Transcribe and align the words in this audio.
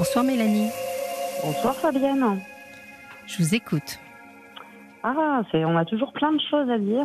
Bonsoir 0.00 0.24
Mélanie. 0.24 0.70
Bonsoir 1.44 1.74
Fabienne. 1.74 2.40
Je 3.26 3.36
vous 3.36 3.54
écoute. 3.54 3.98
Ah, 5.02 5.42
c'est, 5.52 5.62
on 5.66 5.76
a 5.76 5.84
toujours 5.84 6.10
plein 6.14 6.32
de 6.32 6.40
choses 6.50 6.70
à 6.70 6.78
dire. 6.78 7.04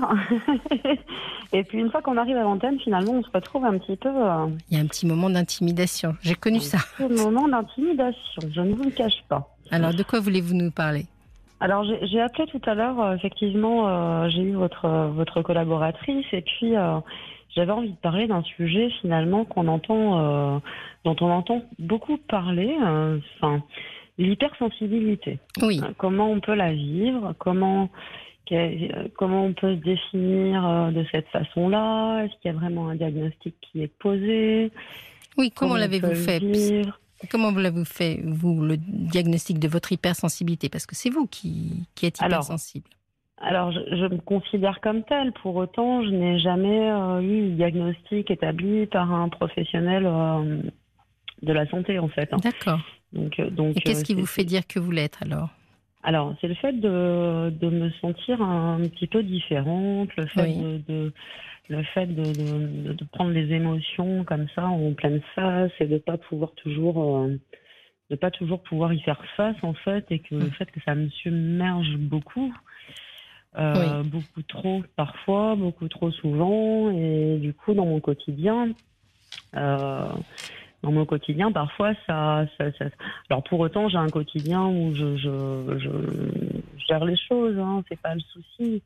Et 1.53 1.63
puis 1.63 1.77
une 1.79 1.91
fois 1.91 2.01
qu'on 2.01 2.15
arrive 2.15 2.37
à 2.37 2.43
l'antenne, 2.43 2.79
finalement, 2.79 3.11
on 3.11 3.21
se 3.23 3.29
retrouve 3.33 3.65
un 3.65 3.77
petit 3.79 3.97
peu. 3.97 4.07
euh, 4.09 4.47
Il 4.71 4.77
y 4.77 4.79
a 4.79 4.83
un 4.83 4.87
petit 4.87 5.05
moment 5.05 5.29
d'intimidation. 5.29 6.15
J'ai 6.21 6.35
connu 6.35 6.61
ça. 6.61 6.77
un 7.01 7.09
moment 7.09 7.49
d'intimidation. 7.49 8.41
Je 8.49 8.61
ne 8.61 8.73
vous 8.73 8.85
le 8.85 8.91
cache 8.91 9.23
pas. 9.27 9.45
Alors, 9.71 9.93
de 9.93 10.03
quoi 10.03 10.21
voulez-vous 10.21 10.53
nous 10.53 10.71
parler? 10.71 11.05
Alors 11.61 11.83
j'ai, 11.85 12.05
j'ai 12.07 12.21
appelé 12.21 12.45
tout 12.47 12.61
à 12.65 12.75
l'heure. 12.75 13.01
euh, 13.01 13.15
effectivement, 13.15 13.87
euh, 13.89 14.29
j'ai 14.29 14.41
eu 14.41 14.53
votre 14.53 14.87
votre 15.15 15.41
collaboratrice 15.41 16.25
et 16.31 16.41
puis 16.41 16.75
euh, 16.77 16.97
j'avais 17.55 17.71
envie 17.71 17.91
de 17.91 17.97
parler 17.97 18.27
d'un 18.27 18.43
sujet 18.43 18.89
finalement 19.01 19.45
qu'on 19.45 19.67
entend, 19.67 20.19
euh, 20.55 20.59
dont 21.05 21.15
on 21.21 21.31
entend 21.31 21.63
beaucoup 21.79 22.17
parler. 22.17 22.75
euh, 22.83 23.19
Enfin, 23.37 23.63
l'hypersensibilité. 24.17 25.39
Oui. 25.61 25.79
Euh, 25.83 25.87
Comment 25.97 26.29
on 26.31 26.39
peut 26.39 26.55
la 26.55 26.73
vivre 26.73 27.33
Comment 27.39 27.89
comment 29.17 29.45
on 29.45 29.53
peut 29.53 29.75
se 29.75 29.81
définir 29.81 30.91
de 30.91 31.03
cette 31.11 31.27
façon-là 31.29 32.23
Est-ce 32.25 32.33
qu'il 32.41 32.51
y 32.51 32.53
a 32.53 32.57
vraiment 32.57 32.89
un 32.89 32.95
diagnostic 32.95 33.55
qui 33.61 33.81
est 33.81 33.91
posé 33.99 34.71
Oui, 35.35 35.49
comment 35.49 35.75
l'avez-vous 35.75 36.13
fait? 36.13 36.39
Comment 37.31 37.51
vous 37.51 37.57
l'avez 37.59 37.85
fait, 37.85 38.19
vous, 38.23 38.61
le 38.61 38.77
diagnostic 38.77 39.57
de 39.57 39.67
votre 39.67 39.91
hypersensibilité? 39.93 40.69
Parce 40.69 40.85
que 40.85 40.95
c'est 40.95 41.09
vous 41.09 41.25
qui, 41.25 41.87
qui 41.95 42.05
êtes 42.05 42.19
hypersensible. 42.21 42.85
Alors, 42.87 43.04
je, 43.41 43.95
je 43.95 44.05
me 44.13 44.17
considère 44.19 44.79
comme 44.81 45.03
telle. 45.03 45.31
Pour 45.33 45.55
autant, 45.55 46.03
je 46.03 46.09
n'ai 46.09 46.39
jamais 46.39 46.89
euh, 46.89 47.21
eu 47.21 47.49
de 47.49 47.55
diagnostic 47.55 48.31
établi 48.31 48.85
par 48.87 49.11
un 49.13 49.29
professionnel 49.29 50.03
euh, 50.05 50.61
de 51.41 51.53
la 51.53 51.67
santé, 51.67 51.99
en 51.99 52.07
fait. 52.07 52.31
hein. 52.33 52.37
D'accord. 52.43 52.79
Donc, 53.13 53.39
euh, 53.39 53.49
donc, 53.49 53.75
qu'est-ce 53.75 54.03
qui 54.03 54.13
vous 54.13 54.25
fait 54.25 54.43
dire 54.43 54.65
que 54.67 54.79
vous 54.79 54.91
l'êtes 54.91 55.17
alors? 55.21 55.49
Alors, 56.03 56.35
c'est 56.39 56.47
le 56.47 56.53
fait 56.55 56.73
de, 56.73 57.49
de 57.49 57.69
me 57.69 57.89
sentir 58.01 58.41
un 58.41 58.79
petit 58.89 59.07
peu 59.07 59.23
différente, 59.23 60.09
le 60.17 60.27
fait 60.27 60.43
Oui. 60.43 60.57
de, 60.61 60.77
de- 60.87 61.13
le 61.67 61.81
fait 61.81 62.05
de, 62.05 62.93
de, 62.93 63.03
prendre 63.05 63.31
les 63.31 63.51
émotions 63.51 64.23
comme 64.23 64.45
ça 64.53 64.67
en 64.67 64.93
pleine 64.93 65.19
face 65.33 65.71
et 65.79 65.87
de 65.87 65.97
pas 65.97 66.15
pouvoir 66.15 66.51
toujours 66.51 67.27
de 68.11 68.15
pas 68.15 68.29
toujours 68.29 68.61
pouvoir 68.61 68.93
y 68.93 68.99
faire 69.01 69.19
face 69.35 69.55
en 69.63 69.73
fait 69.73 70.05
et 70.11 70.19
que 70.19 70.35
le 70.35 70.45
Mm. 70.45 70.51
fait 70.51 70.71
que 70.71 70.79
ça 70.81 70.93
me 70.93 71.09
submerge 71.09 71.97
beaucoup 71.97 72.53
euh, 73.57 74.03
beaucoup 74.03 74.41
trop 74.43 74.83
parfois 74.95 75.55
beaucoup 75.55 75.87
trop 75.87 76.11
souvent 76.11 76.89
et 76.91 77.37
du 77.39 77.53
coup 77.53 77.73
dans 77.73 77.85
mon 77.85 77.99
quotidien 77.99 78.69
euh, 79.55 80.09
dans 80.83 80.91
mon 80.91 81.05
quotidien 81.05 81.51
parfois 81.51 81.93
ça, 82.05 82.45
ça, 82.57 82.71
ça- 82.77 82.85
alors 83.29 83.43
pour 83.43 83.59
autant 83.59 83.87
j'ai 83.89 83.97
un 83.97 84.09
quotidien 84.09 84.65
où 84.65 84.93
je, 84.93 85.15
je, 85.17 85.77
je, 85.79 85.89
je 86.77 86.85
gère 86.87 87.05
les 87.05 87.17
choses 87.17 87.57
hein, 87.57 87.83
c'est 87.89 87.99
pas 87.99 88.13
le 88.15 88.21
souci 88.21 88.81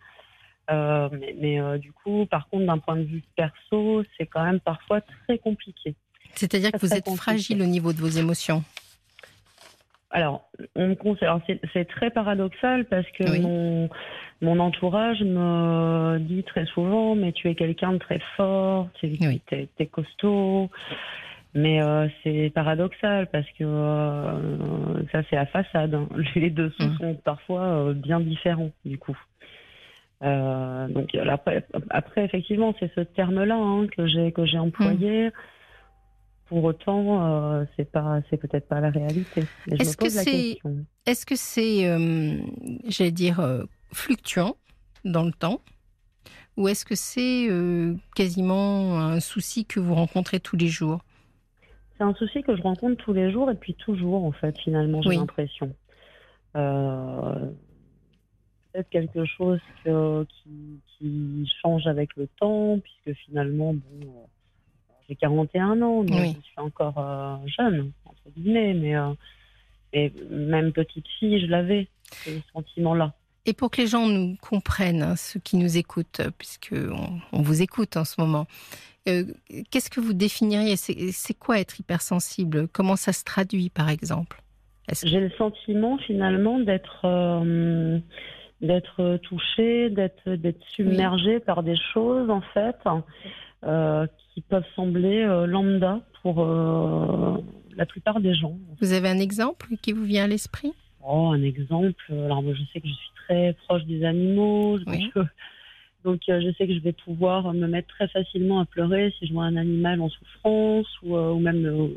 euh, 0.71 1.09
mais, 1.11 1.35
mais, 1.41 1.79
du 1.79 1.91
coup 1.91 2.25
par 2.27 2.47
contre 2.49 2.65
d'un 2.65 2.77
point 2.77 2.95
de 2.97 3.03
vue 3.03 3.23
perso 3.35 4.03
c'est 4.17 4.27
quand 4.27 4.43
même 4.43 4.59
parfois 4.59 5.01
très 5.01 5.37
compliqué 5.39 5.95
C'est-à-dire 6.35 6.71
que 6.71 6.77
vous 6.77 6.93
êtes 6.93 7.05
compliqué. 7.05 7.17
fragile 7.17 7.61
au 7.63 7.65
niveau 7.65 7.91
de 7.91 7.97
vos 7.99 8.07
émotions. 8.07 8.63
Alors, 10.11 10.49
on 10.75 10.87
me 10.87 10.95
conseille. 10.95 11.27
alors, 11.27 11.41
C'est 11.73 11.85
très 11.85 12.09
paradoxal 12.09 12.85
parce 12.85 13.07
que 13.11 13.23
Oui. 13.29 13.41
mon, 13.41 13.89
mon 14.41 14.59
entourage 14.59 15.21
me 15.21 16.17
dit 16.19 16.43
très 16.43 16.65
souvent 16.65 17.15
Mais 17.15 17.31
tu 17.31 17.47
es 17.49 17.55
quelqu'un 17.55 17.93
de 17.93 17.97
très 17.99 18.19
fort, 18.35 18.89
tu 18.99 19.17
Oui. 19.21 19.41
es, 19.51 19.85
costaud. 19.85 20.69
Mais 21.55 21.81
euh, 21.81 22.07
c'est 22.23 22.51
paradoxal 22.53 23.27
parce 23.27 23.47
que 23.57 23.63
euh, 23.63 25.03
ça, 25.11 25.21
c'est 25.29 25.35
la 25.35 25.45
façade. 25.47 25.93
hein. 25.93 26.07
Les 26.35 26.49
dessous 26.49 26.83
Mm. 26.83 26.97
sont 26.97 27.15
parfois 27.15 27.61
euh, 27.63 27.93
bien 27.93 28.19
différents, 28.19 28.71
du 28.85 28.97
coup. 28.97 29.17
Donc 30.21 31.15
après, 31.15 31.65
après 31.91 32.25
effectivement, 32.25 32.73
c'est 32.79 32.93
ce 32.93 32.99
terme-là 33.01 33.55
hein, 33.55 33.87
que 33.95 34.05
j'ai 34.05 34.31
que 34.33 34.45
j'ai 34.45 34.57
employé. 34.59 35.31
Pour 36.49 36.63
autant, 36.63 37.25
euh, 37.25 37.65
c'est 37.77 37.89
pas, 37.89 38.21
c'est 38.29 38.37
peut-être 38.37 38.67
pas 38.67 38.81
la 38.81 38.89
réalité. 38.89 39.43
Est-ce 39.71 39.95
que 39.95 40.09
c'est-. 40.09 40.57
Est-ce 41.05 41.25
que 41.25 41.35
c'est, 41.35 41.83
j'allais 42.87 43.11
dire, 43.11 43.39
euh, 43.39 43.63
fluctuant 43.93 44.57
dans 45.05 45.23
le 45.23 45.31
temps? 45.31 45.61
Ou 46.57 46.67
est-ce 46.67 46.83
que 46.85 46.95
c'est 46.95 47.47
euh, 47.49 47.95
quasiment 48.15 48.99
un 48.99 49.19
souci 49.19 49.65
que 49.65 49.79
vous 49.79 49.95
rencontrez 49.95 50.39
tous 50.39 50.57
les 50.57 50.67
jours? 50.67 50.99
C'est 51.97 52.03
un 52.03 52.13
souci 52.15 52.41
que 52.43 52.55
je 52.55 52.61
rencontre 52.61 53.01
tous 53.03 53.13
les 53.13 53.31
jours 53.31 53.49
et 53.49 53.53
depuis 53.53 53.75
toujours, 53.75 54.25
en 54.25 54.31
fait, 54.31 54.57
finalement, 54.59 55.01
j'ai 55.01 55.09
Oui. 55.09 55.15
l'impression. 55.17 55.73
Euh, 56.55 57.49
Peut-être 58.73 58.89
quelque 58.89 59.25
chose 59.25 59.59
que- 59.83 60.25
qui, 60.25 60.79
qui 60.97 61.51
change 61.61 61.87
avec 61.87 62.15
le 62.17 62.27
temps, 62.39 62.77
puisque 62.79 63.17
finalement, 63.25 63.73
bon, 63.73 64.27
j'ai 65.09 65.15
41 65.15 65.81
ans, 65.81 66.03
donc 66.03 66.09
Oui. 66.17 66.35
je 66.39 66.45
suis 66.45 66.59
encore 66.59 66.97
euh, 66.97 67.35
jeune, 67.47 67.91
entre 68.05 68.21
guillemets, 68.37 68.73
mais, 68.75 68.95
euh, 68.95 69.09
mais 69.93 70.13
même 70.29 70.71
petite 70.71 71.07
fille, 71.19 71.41
je 71.41 71.47
l'avais, 71.47 71.87
ce 72.23 72.29
sentiment-là. 72.53 73.13
Et 73.45 73.53
pour 73.53 73.71
que 73.71 73.81
les 73.81 73.87
gens 73.87 74.05
nous 74.07 74.35
comprennent, 74.41 75.01
hein, 75.01 75.15
ceux 75.15 75.39
qui 75.39 75.57
nous 75.57 75.77
écoutent, 75.77 76.21
puisque 76.37 76.73
on, 76.75 77.19
on 77.31 77.41
vous 77.41 77.61
écoute 77.61 77.97
en 77.97 78.05
ce 78.05 78.21
moment, 78.21 78.45
euh, 79.07 79.23
qu'est-ce 79.71 79.89
que 79.89 79.99
vous 79.99 80.13
définiriez? 80.13 80.75
C'est 80.75 81.33
quoi 81.33 81.59
être 81.59 81.79
hypersensible? 81.79 82.67
Comment 82.67 82.95
ça 82.95 83.13
se 83.13 83.23
traduit, 83.23 83.69
par 83.69 83.89
exemple? 83.89 84.41
Que- 84.87 84.95
J'ai 85.07 85.19
le 85.19 85.31
sentiment 85.31 85.97
finalement 85.99 86.59
d'être 86.59 87.01
euh, 87.05 87.97
d'être 88.61 89.17
touchée, 89.23 89.89
d'être 89.89 90.29
d'être 90.31 90.61
submergée 90.75 91.39
par 91.39 91.63
des 91.63 91.77
choses 91.93 92.29
en 92.29 92.41
fait 92.53 92.75
qui 93.61 94.41
peuvent 94.41 94.65
sembler 94.75 95.23
euh, 95.23 95.45
lambda 95.45 96.01
pour 96.21 96.41
euh, 96.41 97.37
la 97.75 97.85
plupart 97.85 98.19
des 98.19 98.33
gens. 98.33 98.57
Vous 98.81 98.93
avez 98.93 99.09
un 99.09 99.19
exemple 99.19 99.75
qui 99.81 99.91
vous 99.93 100.05
vient 100.05 100.25
à 100.25 100.27
l'esprit? 100.27 100.71
Oh, 101.05 101.31
un 101.33 101.41
exemple. 101.43 102.03
Alors 102.11 102.41
moi, 102.41 102.53
je 102.53 102.63
sais 102.71 102.81
que 102.81 102.87
je 102.87 102.93
suis 102.93 103.11
très 103.25 103.53
proche 103.65 103.83
des 103.85 104.03
animaux, 104.05 104.79
donc, 104.79 104.87
Oui. 104.93 105.11
euh, 105.17 105.23
donc 106.03 106.21
euh, 106.29 106.41
je 106.41 106.51
sais 106.57 106.67
que 106.67 106.73
je 106.73 106.79
vais 106.79 106.93
pouvoir 106.93 107.53
me 107.53 107.67
mettre 107.67 107.87
très 107.89 108.07
facilement 108.07 108.59
à 108.59 108.65
pleurer 108.65 109.13
si 109.17 109.27
je 109.27 109.33
vois 109.33 109.45
un 109.45 109.55
animal 109.57 110.01
en 110.01 110.09
souffrance 110.09 110.87
ou, 111.03 111.15
euh, 111.15 111.31
ou 111.31 111.39
même 111.39 111.65
euh, 111.65 111.87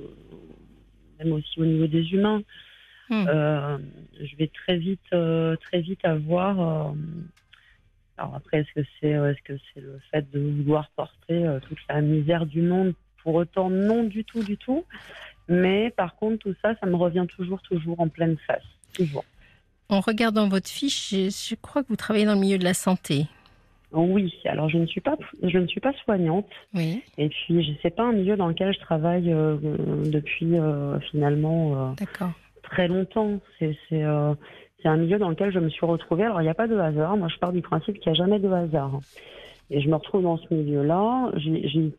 même 1.18 1.32
aussi 1.32 1.60
au 1.60 1.64
niveau 1.64 1.86
des 1.86 2.12
humains. 2.12 2.42
Hmm. 3.08 3.24
Euh, 3.28 3.78
je 4.20 4.36
vais 4.36 4.48
très 4.48 4.78
vite, 4.78 5.00
euh, 5.12 5.56
très 5.56 5.80
vite 5.80 6.04
avoir. 6.04 6.94
Alors 8.22 8.37
après, 8.37 8.60
est-ce 8.60 8.81
que 8.81 8.87
c'est, 9.00 9.15
euh, 9.15 9.33
est-ce 9.33 9.43
que 9.43 9.59
c'est 9.75 9.81
le 9.81 9.99
fait 10.12 10.31
de 10.31 10.38
vouloir 10.38 10.88
porter 10.94 11.44
euh, 11.44 11.59
toute 11.60 11.78
la 11.88 12.00
misère 12.00 12.47
du 12.47 12.62
monde? 12.62 12.94
Pour 13.22 13.34
autant, 13.34 13.69
non 13.69 14.05
du 14.05 14.25
tout, 14.25 14.43
du 14.43 14.56
tout. 14.56 14.84
Mais 15.49 15.91
par 15.91 16.15
contre, 16.16 16.38
tout 16.38 16.55
ça, 16.62 16.75
ça 16.81 16.87
me 16.87 16.94
revient 16.94 17.27
toujours, 17.37 17.60
toujours 17.62 17.99
en 18.00 18.09
pleine 18.09 18.37
face, 18.47 18.62
toujours. 18.94 19.25
En 19.88 20.00
regardant 20.00 20.49
votre 20.49 20.69
fiche, 20.69 21.10
je, 21.10 21.31
je 21.31 21.55
crois 21.56 21.83
que 21.83 21.88
vous 21.88 21.97
travaillez 21.97 22.27
dans 22.27 22.34
le 22.34 22.41
milieu 22.41 22.59
de 22.59 22.65
la 22.65 22.75
santé. 22.75 23.27
Oui. 23.93 24.33
Alors, 24.47 24.69
je 24.69 24.78
ne 24.78 24.87
suis 24.87 25.00
pas, 25.00 25.16
je 25.43 25.59
ne 25.59 25.66
suis 25.66 25.81
pas 25.81 25.93
soignante. 26.04 26.49
Oui, 26.75 27.03
Et 27.19 27.28
puis, 27.28 27.62
je 27.62 27.72
sais 27.83 27.91
pas 27.91 28.04
un 28.04 28.12
milieu 28.12 28.37
dans 28.37 28.49
lequel 28.49 28.72
je 28.72 28.81
travaille 28.81 29.33
euh, 29.33 29.56
depuis 30.06 30.59
euh, 30.59 30.99
finalement. 31.10 31.91
euh, 31.91 31.94
d'accord. 31.99 32.33
Très 32.72 32.88
longtemps. 32.88 33.38
C'est 33.59 33.77
euh, 33.93 34.34
c'est 34.83 34.88
un 34.88 34.97
milieu 34.97 35.19
dans 35.19 35.28
lequel 35.28 35.53
je 35.53 35.60
me 35.60 35.69
suis 35.69 35.87
retrouvée. 35.87 36.25
Alors, 36.25 36.41
il 36.41 36.44
n'y 36.44 36.50
a 36.50 36.55
pas 36.55 36.66
de 36.66 36.77
hasard. 36.77 37.16
Moi, 37.16 37.28
je 37.28 37.38
pars 37.38 37.53
du 37.53 37.62
principe 37.62 38.00
qu'il 38.00 38.10
n'y 38.10 38.19
a 38.19 38.22
jamais 38.25 38.41
de 38.41 38.49
hasard. 38.50 38.99
Et 39.71 39.81
je 39.81 39.88
me 39.88 39.94
retrouve 39.94 40.22
dans 40.22 40.37
ce 40.38 40.53
milieu-là. 40.53 41.31
J'y 41.37 41.93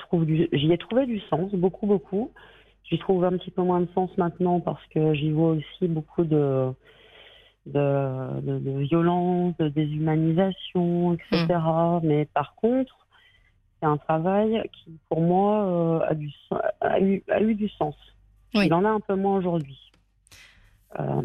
ai 0.74 0.78
trouvé 0.78 1.06
du 1.06 1.20
sens, 1.30 1.54
beaucoup, 1.54 1.88
beaucoup. 1.88 2.32
J'y 2.84 3.00
trouve 3.00 3.24
un 3.24 3.32
petit 3.38 3.52
peu 3.52 3.62
moins 3.64 3.80
de 3.82 3.88
sens 3.96 4.10
maintenant 4.18 4.60
parce 4.60 4.86
que 4.94 5.14
j'y 5.14 5.32
vois 5.32 5.52
aussi 5.52 5.88
beaucoup 5.88 6.26
de, 6.26 6.72
de, 7.66 8.42
de, 8.42 8.60
de 8.60 8.80
violence, 8.82 9.56
de 9.58 9.70
déshumanisation, 9.70 11.14
etc. 11.14 11.46
Mais 12.04 12.26
par 12.34 12.56
contre, 12.56 12.94
c'est 13.80 13.86
un 13.88 13.98
travail 13.98 14.62
qui, 14.74 14.92
pour 15.10 15.22
moi, 15.22 15.66
euh, 15.66 16.00
a, 16.10 16.14
du, 16.16 16.30
sen- 16.50 16.62
a, 16.82 17.00
eu, 17.00 17.24
a 17.30 17.42
eu 17.42 17.56
du 17.56 17.70
sens. 17.70 17.96
Oui. 18.54 18.66
Il 18.68 18.74
en 18.74 18.84
a 18.86 18.90
un 18.90 19.00
peu 19.00 19.16
moins 19.16 19.38
aujourd'hui. 19.38 19.80
Euh, 21.00 21.22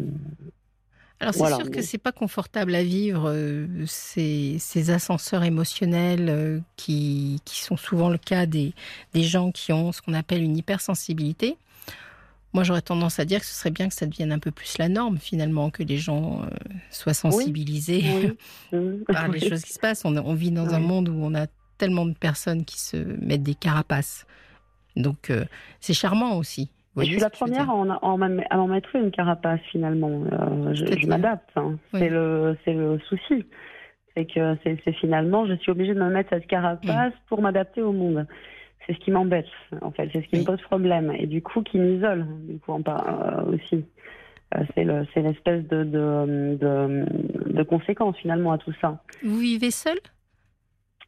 Alors 1.19 1.33
c'est 1.33 1.39
Voilà, 1.39 1.57
sûr 1.57 1.69
que 1.69 1.75
donc- 1.77 1.83
c'est 1.83 1.97
pas 1.97 2.11
confortable 2.11 2.73
à 2.75 2.83
vivre 2.83 3.29
euh, 3.29 3.67
ces, 3.85 4.57
ces 4.59 4.89
ascenseurs 4.89 5.43
émotionnels 5.43 6.29
euh, 6.29 6.59
qui, 6.77 7.41
qui 7.45 7.59
sont 7.61 7.77
souvent 7.77 8.09
le 8.09 8.17
cas 8.17 8.45
des, 8.45 8.73
des 9.13 9.23
gens 9.23 9.51
qui 9.51 9.73
ont 9.73 9.91
ce 9.91 10.01
qu'on 10.01 10.13
appelle 10.13 10.41
une 10.41 10.55
hypersensibilité. 10.57 11.57
Moi, 12.53 12.63
j'aurais 12.63 12.81
tendance 12.81 13.19
à 13.19 13.25
dire 13.25 13.41
que 13.41 13.45
ce 13.45 13.53
serait 13.53 13.69
bien 13.69 13.89
que 13.89 13.93
ça 13.93 14.07
devienne 14.07 14.31
un 14.31 14.39
peu 14.39 14.49
plus 14.49 14.79
la 14.79 14.89
norme, 14.89 15.19
finalement, 15.19 15.69
que 15.69 15.83
les 15.83 15.99
gens 15.99 16.41
euh, 16.41 16.47
soient 16.89 17.13
sensibilisés 17.13 18.03
oui. 18.73 19.03
Par 19.07 19.27
les 19.27 19.39
choses 19.39 19.61
qui 19.63 19.73
se 19.73 19.79
passent. 19.79 20.03
On, 20.03 20.15
on 20.17 20.33
vit 20.33 20.49
dans 20.49 20.73
un 20.73 20.79
monde 20.79 21.09
où 21.09 21.13
on 21.21 21.35
a 21.35 21.45
tellement 21.77 22.07
de 22.07 22.13
personnes 22.15 22.65
qui 22.65 22.79
se 22.79 22.97
mettent 22.97 23.43
des 23.43 23.53
carapaces. 23.55 24.25
Donc, 24.95 25.31
c'est 25.79 25.93
charmant 25.93 26.37
aussi. 26.37 26.69
Je 26.97 27.03
suis 27.03 27.19
la 27.19 27.29
première 27.29 27.69
à, 27.69 28.57
m'en 28.57 28.67
mettre 28.67 28.95
une 28.95 29.11
carapace 29.11 29.61
finalement. 29.71 30.23
Euh, 30.31 30.73
je, 30.73 31.07
m'adapte. 31.07 31.49
Hein. 31.55 31.77
C'est 31.93 32.09
le, 32.09 32.57
le 32.65 32.99
souci. 33.07 33.45
C'est 34.15 34.25
que 34.25 34.57
c'est 34.63 34.91
finalement, 34.93 35.45
je 35.45 35.53
suis 35.53 35.71
obligée 35.71 35.93
de 35.93 35.99
me 36.01 36.09
mettre 36.09 36.29
cette 36.31 36.47
carapace 36.47 37.13
mm. 37.13 37.27
pour 37.27 37.41
m'adapter 37.41 37.81
au 37.81 37.91
monde. 37.91 38.25
C'est 38.85 38.93
ce 38.93 38.99
qui 38.99 39.11
m'embête, 39.11 39.45
en 39.81 39.91
fait. 39.91 40.09
C'est 40.11 40.21
ce 40.21 40.27
qui 40.27 40.39
me 40.39 40.45
pose 40.45 40.61
problème. 40.61 41.13
Et 41.17 41.27
du 41.27 41.41
coup, 41.41 41.61
qui 41.61 41.77
m'isole, 41.77 42.25
du 42.47 42.59
coup, 42.59 42.71
en 42.71 42.81
euh, 42.87 43.55
aussi. 43.55 43.85
Euh, 44.55 45.03
c'est 45.13 45.21
l'espèce 45.21 45.63
de, 45.67 45.83
de, 45.83 46.57
de, 46.59 47.53
de 47.53 47.63
conséquence 47.63 48.17
finalement 48.17 48.51
à 48.51 48.57
tout 48.57 48.73
ça. 48.81 49.03
Vous 49.23 49.37
vivez 49.37 49.69
seul 49.69 49.97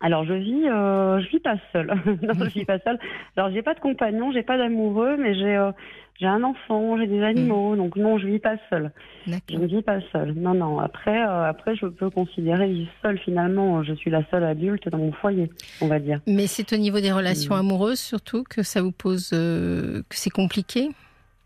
alors 0.02 0.26
je 0.26 0.34
vis, 0.34 0.68
euh, 0.68 1.20
je 1.22 1.30
vis 1.30 1.40
pas 1.40 1.56
seule. 1.72 1.88
non, 2.22 2.34
je 2.34 2.60
vis 2.60 2.66
pas 2.66 2.80
seule. 2.80 3.00
Alors 3.38 3.52
j'ai 3.52 3.62
pas 3.62 3.76
de 3.76 3.80
compagnon, 3.80 4.32
j'ai 4.32 4.44
pas 4.44 4.58
d'amoureux, 4.58 5.16
mais 5.18 5.36
j'ai 5.36 5.56
euh, 5.56 5.72
j'ai 6.20 6.28
un 6.28 6.44
enfant, 6.44 6.98
j'ai 6.98 7.08
des 7.08 7.22
animaux, 7.24 7.76
donc 7.76 7.96
non, 7.96 8.18
je 8.18 8.28
vis 8.28 8.40
pas 8.40 8.56
seule. 8.70 8.92
Je 9.26 9.56
ne 9.56 9.66
vis 9.66 9.82
pas 9.82 10.00
seule. 10.12 10.34
Non, 10.34 10.54
non. 10.54 10.80
Après, 10.80 11.24
euh, 11.24 11.50
après, 11.50 11.76
je 11.76 11.88
peux 11.88 12.10
considérer 12.10 12.68
vivre 12.68 12.92
seule. 13.02 13.18
Finalement, 13.20 13.82
je 13.84 13.94
suis 13.94 14.12
la 14.12 14.24
seule 14.30 14.44
adulte 14.44 14.88
dans 14.90 15.00
mon 15.00 15.12
foyer, 15.14 15.50
on 15.82 15.88
va 15.88 16.00
dire. 16.00 16.20
Mais 16.28 16.48
c'est 16.48 16.74
au 16.74 16.78
niveau 16.78 17.00
des 17.00 17.12
relations 17.12 17.56
amoureuses 17.56 18.00
surtout 18.00 18.44
que 18.44 18.64
ça 18.64 18.82
vous 18.82 18.92
pose, 18.92 19.30
que 19.30 20.04
c'est 20.10 20.30
compliqué? 20.30 20.90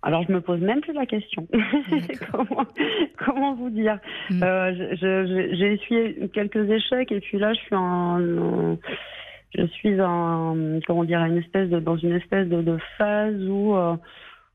Alors 0.06 0.24
je 0.28 0.32
me 0.32 0.40
pose 0.40 0.62
même 0.62 0.82
plus 0.82 0.94
la 0.94 1.08
question. 1.08 1.48
comment, 3.18 3.56
vous 3.56 3.72
dire 3.72 3.98
mm. 4.30 4.44
euh, 4.44 4.96
J'ai 5.52 5.74
essuyé 5.74 6.30
quelques 6.32 6.70
échecs 6.70 7.12
et 7.12 7.20
puis 7.20 7.40
là 7.40 7.54
je 7.54 7.60
suis 7.60 7.76
en, 7.76 8.78
je 9.58 9.66
suis 9.66 10.00
en, 10.00 10.80
comment 10.86 11.04
dire 11.06 11.26
une 11.26 11.38
espèce 11.38 11.70
de 11.72 11.80
dans 11.80 11.98
une 11.98 12.14
espèce 12.14 12.48
de, 12.48 12.78
phase 13.00 13.42
où 13.50 13.76
euh, 13.76 13.96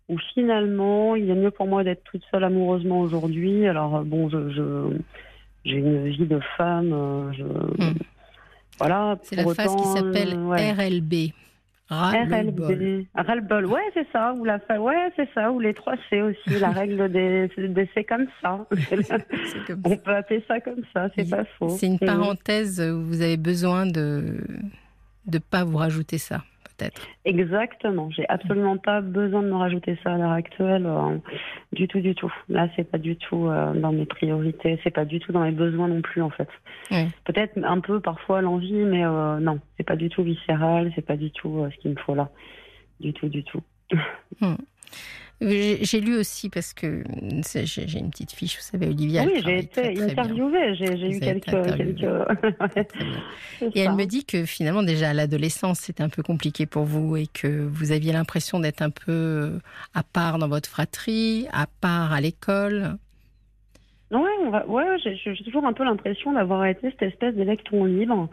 où 0.09 0.19
finalement 0.35 1.17
il 1.17 1.29
est 1.29 1.35
mieux 1.35 1.51
pour 1.51 1.67
moi 1.67 1.83
d'être 1.83 2.05
toute 2.05 2.23
seule 2.31 2.45
amoureusement 2.45 3.01
aujourd'hui. 3.01 3.67
Alors 3.67 4.05
bon 4.05 4.29
je, 4.29 4.99
j'ai 5.65 5.79
une 5.79 6.07
vie 6.11 6.27
de 6.27 6.39
femme. 6.57 6.93
Euh, 6.93 7.33
je, 7.33 7.43
mm. 7.43 7.99
Voilà. 8.79 9.19
C'est 9.23 9.35
la 9.35 9.53
phase 9.53 9.75
qui 9.75 9.85
s'appelle. 9.85 10.39
RLB. 10.39 11.33
Ras-le-bol, 13.15 13.67
ouais, 13.67 13.81
c'est 13.95 14.07
ça. 14.13 14.33
Ou 14.35 14.45
la 14.45 14.61
ouais, 14.79 15.13
c'est 15.17 15.29
ça. 15.35 15.51
Ou 15.51 15.59
les 15.59 15.75
trois 15.75 15.95
C 16.09 16.23
aussi. 16.23 16.61
la 16.61 16.71
règle 16.71 17.11
des, 17.11 17.49
des 17.57 17.91
c'est 17.95 18.05
comme 18.05 18.27
ça. 18.41 18.65
On 19.85 19.97
peut 19.97 20.15
appeler 20.15 20.45
ça 20.47 20.61
comme 20.61 20.83
ça, 20.93 21.09
c'est 21.17 21.29
pas 21.29 21.45
faux. 21.59 21.69
C'est 21.71 21.87
une 21.87 21.99
parenthèse 21.99 22.81
où 22.81 23.03
vous 23.03 23.21
avez 23.23 23.37
besoin 23.37 23.87
de 23.87 24.39
ne 25.27 25.39
pas 25.39 25.65
vous 25.65 25.79
rajouter 25.79 26.19
ça. 26.19 26.45
Exactement. 27.25 28.11
J'ai 28.11 28.29
absolument 28.29 28.77
pas 28.77 29.01
besoin 29.01 29.43
de 29.43 29.49
me 29.49 29.57
rajouter 29.57 29.99
ça 30.03 30.15
à 30.15 30.19
l'heure 30.19 30.33
actuelle. 30.33 30.87
Euh, 30.87 31.19
du 31.73 31.89
tout, 31.89 32.01
du 32.01 32.15
tout. 32.15 32.33
Là, 32.49 32.69
c'est 32.77 32.91
pas 32.91 32.99
du 32.99 33.17
tout 33.17 33.47
euh, 33.47 33.73
dans 33.75 33.93
mes 33.93 34.07
priorités. 34.07 34.79
C'est 34.83 34.91
pas 34.91 35.05
du 35.05 35.21
tout 35.21 35.33
dans 35.33 35.43
mes 35.43 35.51
besoins 35.51 35.89
non 35.89 36.03
plus, 36.03 36.23
en 36.23 36.31
fait. 36.31 36.49
Peut-être 37.25 37.59
un 37.63 37.81
peu 37.81 38.01
parfois 38.01 38.41
l'envie, 38.41 38.73
mais 38.73 39.05
euh, 39.05 39.39
non, 39.39 39.61
c'est 39.77 39.85
pas 39.85 39.97
du 39.97 40.09
tout 40.09 40.23
viscéral. 40.23 40.93
C'est 40.95 41.07
pas 41.07 41.17
du 41.17 41.31
tout 41.31 41.67
ce 41.71 41.77
qu'il 41.81 41.91
me 41.93 41.97
faut 41.97 42.15
là. 42.15 42.31
Du 43.01 43.13
tout, 43.13 43.29
du 43.29 43.45
tout. 43.45 43.63
Hmm. 44.41 44.55
J'ai 45.41 46.01
lu 46.01 46.17
aussi 46.17 46.51
parce 46.51 46.75
que 46.75 47.03
j'ai 47.65 47.99
une 47.99 48.11
petite 48.11 48.33
fiche, 48.33 48.57
vous 48.57 48.63
savez, 48.63 48.89
Olivia. 48.89 49.25
Oui, 49.25 49.41
j'ai 49.45 49.59
été 49.59 50.01
interviewée, 50.01 50.75
j'ai 50.75 51.17
eu 51.17 51.21
quelques. 51.21 51.49
et 53.75 53.81
elle 53.81 53.95
me 53.95 54.05
dit 54.05 54.25
que 54.25 54.45
finalement, 54.45 54.83
déjà 54.83 55.11
à 55.11 55.15
l'adolescence, 55.15 55.81
c'était 55.81 56.03
un 56.03 56.09
peu 56.09 56.23
compliqué 56.23 56.67
pour 56.67 56.85
vous 56.85 57.17
et 57.17 57.27
que 57.27 57.67
vous 57.67 57.93
aviez 57.93 58.13
l'impression 58.13 58.61
d'être 58.61 58.83
un 58.83 58.91
peu 58.91 59.13
euh, 59.13 59.59
à 59.95 60.03
part 60.03 60.39
dans 60.39 60.49
votre 60.49 60.69
fratrie, 60.69 61.47
à 61.53 61.67
part 61.81 62.13
à 62.13 62.21
l'école. 62.21 62.97
Ouais, 64.11 64.65
ouais 64.67 64.99
j'ai 64.99 65.45
toujours 65.45 65.65
un 65.65 65.73
peu 65.73 65.85
l'impression 65.85 66.33
d'avoir 66.33 66.67
été 66.67 66.91
cette 66.91 67.03
espèce 67.03 67.35
d'électron 67.35 67.85
libre, 67.85 68.29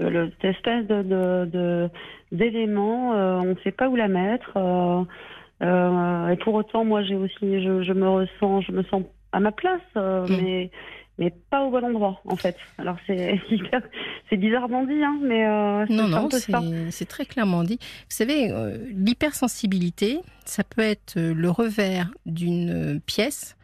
euh, 0.00 0.28
cette 0.40 0.56
espèce 0.56 0.86
de 0.86 1.90
d'élément, 2.30 3.14
euh, 3.14 3.38
on 3.38 3.54
ne 3.54 3.60
sait 3.64 3.72
pas 3.72 3.88
où 3.88 3.96
la 3.96 4.08
mettre. 4.08 4.52
Euh, 4.56 5.02
et 5.60 6.36
pour 6.44 6.54
autant, 6.54 6.84
moi, 6.84 7.02
j'ai 7.02 7.16
aussi, 7.16 7.62
je, 7.62 7.82
je, 7.82 7.92
me 7.92 8.08
ressens, 8.08 8.60
je 8.62 8.72
me 8.72 8.82
sens 8.84 9.02
à 9.32 9.40
ma 9.40 9.52
place, 9.52 9.80
euh, 9.96 10.26
mm. 10.26 10.36
mais 10.42 10.70
mais 11.20 11.34
pas 11.50 11.64
au 11.64 11.70
bon 11.72 11.84
endroit, 11.84 12.20
en 12.26 12.36
fait. 12.36 12.56
Alors 12.78 12.96
c'est 13.06 13.40
c'est 14.30 14.36
bizarrement 14.36 14.84
dit, 14.84 15.02
hein, 15.02 15.18
mais 15.20 15.46
euh, 15.46 15.84
non, 15.90 16.06
non, 16.06 16.28
c'est 16.90 17.08
très 17.08 17.26
clairement 17.26 17.64
dit. 17.64 17.78
Vous 17.80 18.16
savez, 18.16 18.52
euh, 18.52 18.78
l'hypersensibilité, 18.94 20.20
ça 20.44 20.62
peut 20.62 20.82
être 20.82 21.18
le 21.18 21.50
revers 21.50 22.08
d'une 22.26 23.00
pièce. 23.04 23.56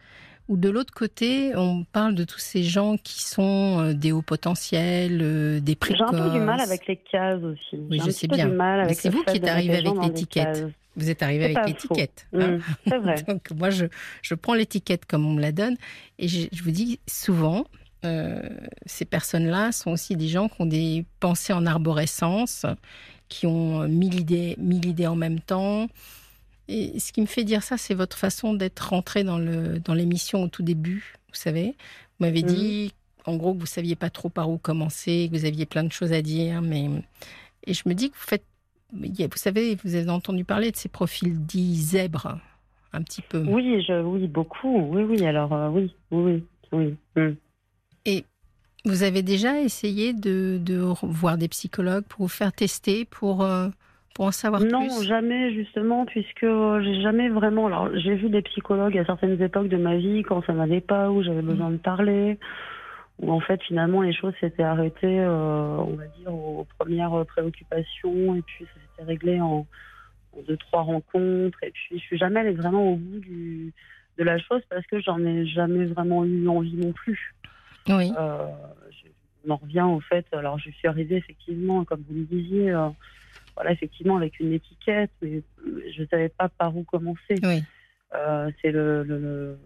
Ou 0.49 0.59
de 0.59 0.69
l'autre 0.69 0.93
côté, 0.93 1.53
on 1.57 1.85
parle 1.85 2.15
de 2.15 2.23
tous 2.23 2.39
ces 2.39 2.65
gens 2.65 2.99
qui 2.99 3.25
sont 3.25 3.93
des 3.95 4.13
hauts 4.13 4.21
potentiels, 4.21 5.63
des 5.63 5.75
précoces. 5.75 6.07
J'ai 6.11 6.17
un 6.19 6.23
peu 6.25 6.39
du 6.39 6.45
mal 6.45 6.61
avec 6.61 6.87
les 6.87 6.97
cases 6.97 7.43
aussi. 7.43 7.79
Oui, 7.89 7.99
je 8.05 8.11
sais 8.11 8.27
bien. 8.27 8.51
C'est 8.93 9.09
vous 9.09 9.23
qui 9.25 9.39
êtes 9.39 9.49
arrivé 9.49 9.77
avec 9.77 9.95
l'étiquette. 10.03 10.67
Vous 10.97 11.11
êtes 11.11 11.23
arrivé 11.23 11.45
avec 11.45 11.59
l'étiquette. 11.67 12.27
Hein. 12.33 12.59
Mmh, 12.59 12.63
c'est 12.87 12.99
vrai. 12.99 13.23
Donc 13.29 13.51
moi, 13.51 13.71
je, 13.71 13.87
je 14.23 14.35
prends 14.35 14.55
l'étiquette 14.55 15.07
comme 15.07 15.27
on 15.27 15.33
me 15.35 15.41
la 15.41 15.53
donne. 15.53 15.77
Et 16.19 16.29
je, 16.29 16.63
vous 16.63 16.71
dis 16.71 17.01
souvent, 17.09 17.67
euh, 18.05 18.41
ces 18.87 19.05
personnes-là 19.05 19.73
sont 19.73 19.91
aussi 19.91 20.17
des 20.17 20.29
gens 20.29 20.49
qui 20.49 20.61
ont 20.61 20.67
des 20.67 21.05
pensées 21.21 21.53
en 21.53 21.67
arborescence, 21.67 22.67
qui 23.29 23.47
ont 23.47 23.89
mille 23.89 24.19
idées, 24.21 24.55
mille 24.59 24.87
idées 24.87 25.07
en 25.07 25.17
même 25.17 25.41
temps. 25.41 25.89
Et 26.69 26.99
ce 26.99 27.13
qui 27.13 27.21
me 27.21 27.27
fait 27.27 27.45
dire 27.45 27.63
ça, 27.63 27.77
c'est 27.77 27.95
votre 27.95 28.17
façon 28.17 28.55
d'être 28.55 28.89
rentré 28.89 29.25
dans 29.25 29.39
le 29.39 29.81
dans 29.81 29.95
l'émission 29.95 30.43
au 30.45 30.49
tout 30.49 30.63
début. 30.63 31.15
Vous 31.29 31.35
savez, 31.35 31.75
vous 32.19 32.27
m'avez 32.27 32.43
mmh. 32.43 32.47
dit 32.47 32.93
en 33.27 33.37
gros 33.37 33.55
que 33.55 33.61
vous 33.61 33.67
saviez 33.67 33.97
pas 33.97 34.11
trop 34.11 34.29
par 34.29 34.51
où 34.51 34.59
commencer, 34.59 35.29
que 35.31 35.37
vous 35.37 35.45
aviez 35.45 35.67
plein 35.67 35.85
de 35.85 35.93
choses 35.93 36.13
à 36.13 36.23
dire, 36.23 36.63
mais 36.63 36.89
et 37.67 37.75
je 37.75 37.83
me 37.87 37.95
dis 37.95 38.11
que 38.11 38.17
vous 38.17 38.27
faites 38.27 38.45
vous 38.95 39.37
savez, 39.37 39.77
vous 39.85 39.95
avez 39.95 40.11
entendu 40.11 40.45
parler 40.45 40.71
de 40.71 40.77
ces 40.77 40.89
profils 40.89 41.45
dits 41.45 41.77
zèbres, 41.77 42.39
un 42.93 43.03
petit 43.03 43.23
peu. 43.23 43.45
Oui, 43.47 43.83
je, 43.87 44.03
oui, 44.03 44.27
beaucoup. 44.29 44.89
Oui, 44.91 45.03
oui. 45.03 45.27
Alors, 45.27 45.53
euh, 45.53 45.69
oui, 45.69 45.95
oui, 46.11 46.45
oui. 46.73 46.97
Hmm. 47.17 47.35
Et 48.07 48.25
vous 48.85 49.03
avez 49.03 49.23
déjà 49.23 49.61
essayé 49.61 50.13
de, 50.13 50.59
de, 50.59 50.81
voir 51.03 51.39
des 51.39 51.49
psychologues 51.49 52.05
pour 52.05 52.23
vous 52.23 52.29
faire 52.29 52.53
tester, 52.53 53.05
pour, 53.05 53.43
euh, 53.43 53.69
pour 54.15 54.27
en 54.27 54.33
savoir 54.33 54.61
plus? 54.61 54.71
Non, 54.71 54.89
jamais, 55.03 55.53
justement, 55.55 56.07
puisque 56.07 56.47
j'ai 56.47 57.03
jamais 57.03 57.29
vraiment. 57.29 57.67
Alors, 57.67 57.89
j'ai 57.97 58.15
vu 58.15 58.29
des 58.29 58.43
psychologues 58.43 58.97
à 58.99 59.05
certaines 59.05 59.41
époques 59.43 59.69
de 59.69 59.79
ma 59.79 59.97
vie 59.97 60.23
quand 60.23 60.45
ça 60.45 60.53
n'allait 60.53 60.81
pas, 60.81 61.11
où 61.11 61.23
j'avais 61.23 61.43
besoin 61.43 61.71
de 61.71 61.79
parler 61.79 62.39
où 63.21 63.33
en 63.33 63.41
fait 63.41 63.63
finalement 63.63 64.03
les 64.03 64.13
choses 64.13 64.35
s'étaient 64.41 64.63
arrêtées, 64.63 65.21
euh, 65.21 65.77
on 65.79 65.95
va 65.95 66.07
dire, 66.19 66.35
aux 66.35 66.67
premières 66.79 67.25
préoccupations, 67.27 68.35
et 68.35 68.43
puis 68.43 68.65
ça 68.65 68.81
s'était 68.97 69.05
réglé 69.05 69.41
en, 69.41 69.67
deux, 70.49 70.57
trois 70.57 70.83
rencontres, 70.83 71.63
et 71.63 71.71
puis 71.71 71.99
je 71.99 72.03
suis 72.03 72.19
jamais 72.19 72.41
allée 72.41 72.55
vraiment 72.55 72.93
au 72.93 72.97
bout 72.97 73.21
du, 73.21 73.73
de 74.19 74.25
la 74.25 74.39
chose 74.39 74.63
parce 74.69 74.85
que 74.87 75.01
j'en 75.01 75.25
ai 75.25 75.47
jamais 75.47 75.85
vraiment 75.85 76.25
eu 76.25 76.49
envie 76.49 76.75
non 76.75 76.93
plus. 76.93 77.35
Oui. 77.89 78.13
Euh, 78.19 78.49
on 79.47 79.53
en 79.53 79.57
revient 79.57 79.83
au 79.83 80.01
fait, 80.01 80.27
alors 80.33 80.59
je 80.59 80.71
suis 80.71 80.89
arrivée 80.89 81.17
effectivement, 81.17 81.85
comme 81.85 82.03
vous 82.09 82.15
le 82.15 82.25
disiez, 82.25 82.71
euh, 82.73 82.89
voilà, 83.55 83.71
effectivement 83.71 84.17
avec 84.17 84.41
une 84.41 84.53
étiquette, 84.53 85.13
mais 85.23 85.43
je 85.65 86.03
ne 86.03 86.07
savais 86.09 86.31
pas 86.31 86.49
par 86.49 86.77
où 86.77 86.83
commencer. 86.83 87.39
Oui. 87.43 87.63
Euh, 88.15 88.51
c'est 88.61 88.73
le, 88.73 89.05
le 89.05 89.59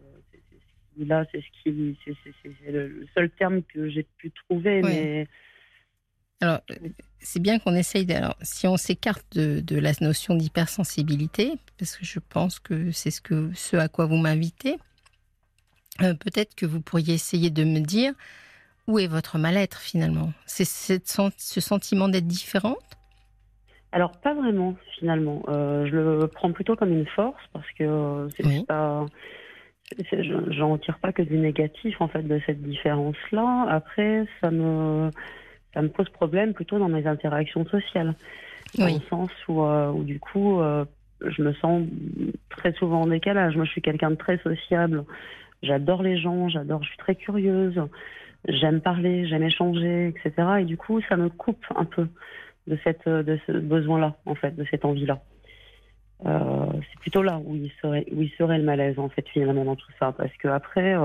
là, 1.06 1.24
c'est 1.32 1.40
ce 1.40 1.62
qui, 1.62 1.96
c'est 2.04 2.70
le 2.70 3.06
seul 3.14 3.30
terme 3.30 3.62
que 3.62 3.88
j'ai 3.88 4.04
pu 4.18 4.30
trouver. 4.30 4.82
Mais 4.82 5.28
alors, 6.40 6.60
c'est 7.18 7.40
bien 7.40 7.58
qu'on 7.58 7.74
essaye. 7.74 8.10
alors, 8.12 8.36
si 8.42 8.66
on 8.66 8.76
s'écarte 8.76 9.24
de, 9.36 9.60
de, 9.60 9.78
la 9.78 9.92
notion 10.00 10.34
d'hypersensibilité, 10.34 11.54
parce 11.78 11.96
que 11.96 12.04
je 12.04 12.20
pense 12.20 12.60
que 12.60 12.92
c'est 12.92 13.10
ce 13.10 13.20
que 13.20 13.50
ce 13.54 13.76
à 13.76 13.88
quoi 13.88 14.06
vous 14.06 14.16
m'invitez, 14.16 14.78
euh, 16.02 16.14
peut-être 16.14 16.54
que 16.54 16.64
vous 16.64 16.80
pourriez 16.80 17.14
essayer 17.14 17.50
de 17.50 17.64
me 17.64 17.80
dire 17.80 18.12
où 18.86 18.98
est 18.98 19.08
votre 19.08 19.36
mal-être 19.36 19.80
finalement? 19.80 20.32
C'est 20.46 20.64
ce 20.64 21.60
sentiment 21.60 22.08
d'être 22.08 22.26
différente? 22.26 22.78
Alors 23.90 24.12
pas 24.18 24.34
vraiment 24.34 24.76
finalement. 24.98 25.42
Euh, 25.48 25.86
je 25.86 25.96
le 25.96 26.28
prends 26.28 26.52
plutôt 26.52 26.76
comme 26.76 26.92
une 26.92 27.06
force 27.06 27.42
parce 27.52 27.70
que 27.72 27.84
euh, 27.84 28.28
c'est 28.36 28.66
pas 28.66 29.06
j'en 30.50 30.76
tire 30.76 30.98
pas 30.98 31.12
que 31.12 31.22
du 31.22 31.38
négatif 31.38 31.98
en 32.00 32.08
fait 32.08 32.22
de 32.22 32.40
cette 32.44 32.62
différence-là. 32.62 33.66
Après, 33.70 34.26
ça 34.42 34.50
me 34.50 35.10
ça 35.78 35.82
me 35.82 35.88
pose 35.90 36.08
problème 36.08 36.54
plutôt 36.54 36.80
dans 36.80 36.88
mes 36.88 37.06
interactions 37.06 37.64
sociales, 37.66 38.14
dans 38.76 38.86
le 38.86 39.00
sens 39.08 39.30
où, 39.46 39.62
euh, 39.62 39.92
où 39.92 40.02
du 40.02 40.18
coup, 40.18 40.60
euh, 40.60 40.84
je 41.24 41.40
me 41.40 41.52
sens 41.54 41.86
très 42.50 42.72
souvent 42.72 43.02
en 43.02 43.06
décalage. 43.06 43.54
Moi, 43.54 43.64
je 43.64 43.70
suis 43.70 43.80
quelqu'un 43.80 44.10
de 44.10 44.16
très 44.16 44.38
sociable. 44.38 45.04
J'adore 45.62 46.02
les 46.02 46.18
gens, 46.18 46.48
j'adore, 46.48 46.82
je 46.82 46.88
suis 46.88 46.98
très 46.98 47.14
curieuse. 47.14 47.80
J'aime 48.48 48.80
parler, 48.80 49.28
j'aime 49.28 49.44
échanger, 49.44 50.08
etc. 50.08 50.32
Et 50.60 50.64
du 50.64 50.76
coup, 50.76 51.00
ça 51.08 51.16
me 51.16 51.28
coupe 51.28 51.64
un 51.76 51.84
peu 51.84 52.08
de 52.66 52.76
cette 52.82 53.08
de 53.08 53.38
ce 53.46 53.52
besoin-là, 53.52 54.16
en 54.26 54.34
fait, 54.34 54.56
de 54.56 54.66
cette 54.72 54.84
envie-là. 54.84 55.20
c'est 56.24 57.00
plutôt 57.00 57.22
là 57.22 57.40
où 57.44 57.54
il 57.54 57.70
serait 57.80 58.04
où 58.10 58.22
il 58.22 58.30
serait 58.30 58.58
le 58.58 58.64
malaise 58.64 58.98
en 58.98 59.08
fait 59.08 59.26
finalement 59.28 59.64
dans 59.64 59.76
tout 59.76 59.92
ça 60.00 60.10
parce 60.10 60.36
que 60.38 60.48
après 60.48 60.96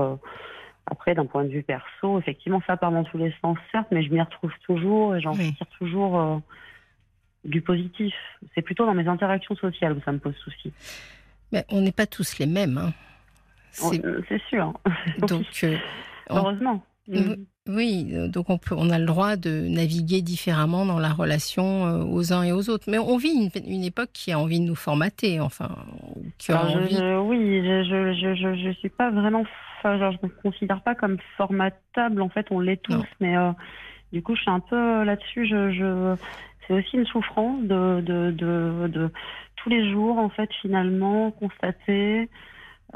après 0.86 1.14
d'un 1.14 1.26
point 1.26 1.44
de 1.44 1.48
vue 1.48 1.62
perso 1.62 2.18
effectivement 2.18 2.62
ça 2.66 2.76
part 2.76 2.92
dans 2.92 3.04
tous 3.04 3.18
les 3.18 3.34
sens 3.40 3.58
certes 3.72 3.88
mais 3.90 4.02
je 4.02 4.12
m'y 4.12 4.20
retrouve 4.20 4.52
toujours 4.66 5.16
et 5.16 5.20
j'en 5.20 5.32
tire 5.32 5.66
toujours 5.78 6.42
du 7.44 7.60
positif 7.60 8.14
c'est 8.54 8.62
plutôt 8.62 8.86
dans 8.86 8.94
mes 8.94 9.08
interactions 9.08 9.56
sociales 9.56 9.92
où 9.92 10.00
ça 10.02 10.12
me 10.12 10.18
pose 10.18 10.36
souci 10.36 10.72
mais 11.52 11.64
on 11.70 11.80
n'est 11.80 11.92
pas 11.92 12.06
tous 12.06 12.38
les 12.38 12.46
mêmes 12.46 12.78
hein. 12.78 12.92
c'est 13.72 14.42
sûr 14.48 14.74
donc 15.18 15.44
heureusement 16.30 16.82
Mm. 17.08 17.34
Oui, 17.66 18.10
euh, 18.12 18.28
donc 18.28 18.50
on, 18.50 18.58
peut, 18.58 18.74
on 18.76 18.90
a 18.90 18.98
le 18.98 19.06
droit 19.06 19.36
de 19.36 19.50
naviguer 19.68 20.20
différemment 20.20 20.84
dans 20.84 20.98
la 20.98 21.12
relation 21.12 21.86
euh, 21.86 22.04
aux 22.04 22.32
uns 22.32 22.42
et 22.42 22.52
aux 22.52 22.68
autres. 22.68 22.90
Mais 22.90 22.98
on 22.98 23.16
vit 23.16 23.30
une, 23.30 23.50
une 23.66 23.84
époque 23.84 24.10
qui 24.12 24.32
a 24.32 24.38
envie 24.38 24.60
de 24.60 24.64
nous 24.64 24.74
formater, 24.74 25.40
enfin, 25.40 25.74
qui 26.38 26.52
a 26.52 26.62
envie... 26.62 26.96
oui, 27.22 27.62
je, 27.64 28.12
je, 28.14 28.34
je, 28.34 28.54
je, 28.54 28.70
suis 28.78 28.88
pas 28.88 29.10
vraiment, 29.10 29.44
genre, 29.82 30.12
je 30.12 30.26
me 30.26 30.28
considère 30.42 30.82
pas 30.82 30.94
comme 30.94 31.18
formatable. 31.36 32.22
En 32.22 32.28
fait, 32.28 32.46
on 32.50 32.60
l'est 32.60 32.82
tous, 32.82 33.06
mais 33.20 33.36
euh, 33.36 33.52
du 34.12 34.22
coup, 34.22 34.34
je 34.34 34.42
suis 34.42 34.50
un 34.50 34.60
peu 34.60 35.04
là-dessus. 35.04 35.46
Je, 35.46 35.72
je, 35.72 36.16
c'est 36.66 36.74
aussi 36.74 36.96
une 36.96 37.06
souffrance 37.06 37.62
de, 37.62 38.00
de, 38.00 38.30
de, 38.30 38.88
de, 38.88 39.10
tous 39.56 39.68
les 39.68 39.90
jours, 39.90 40.18
en 40.18 40.28
fait, 40.28 40.50
finalement, 40.60 41.30
constater 41.30 42.28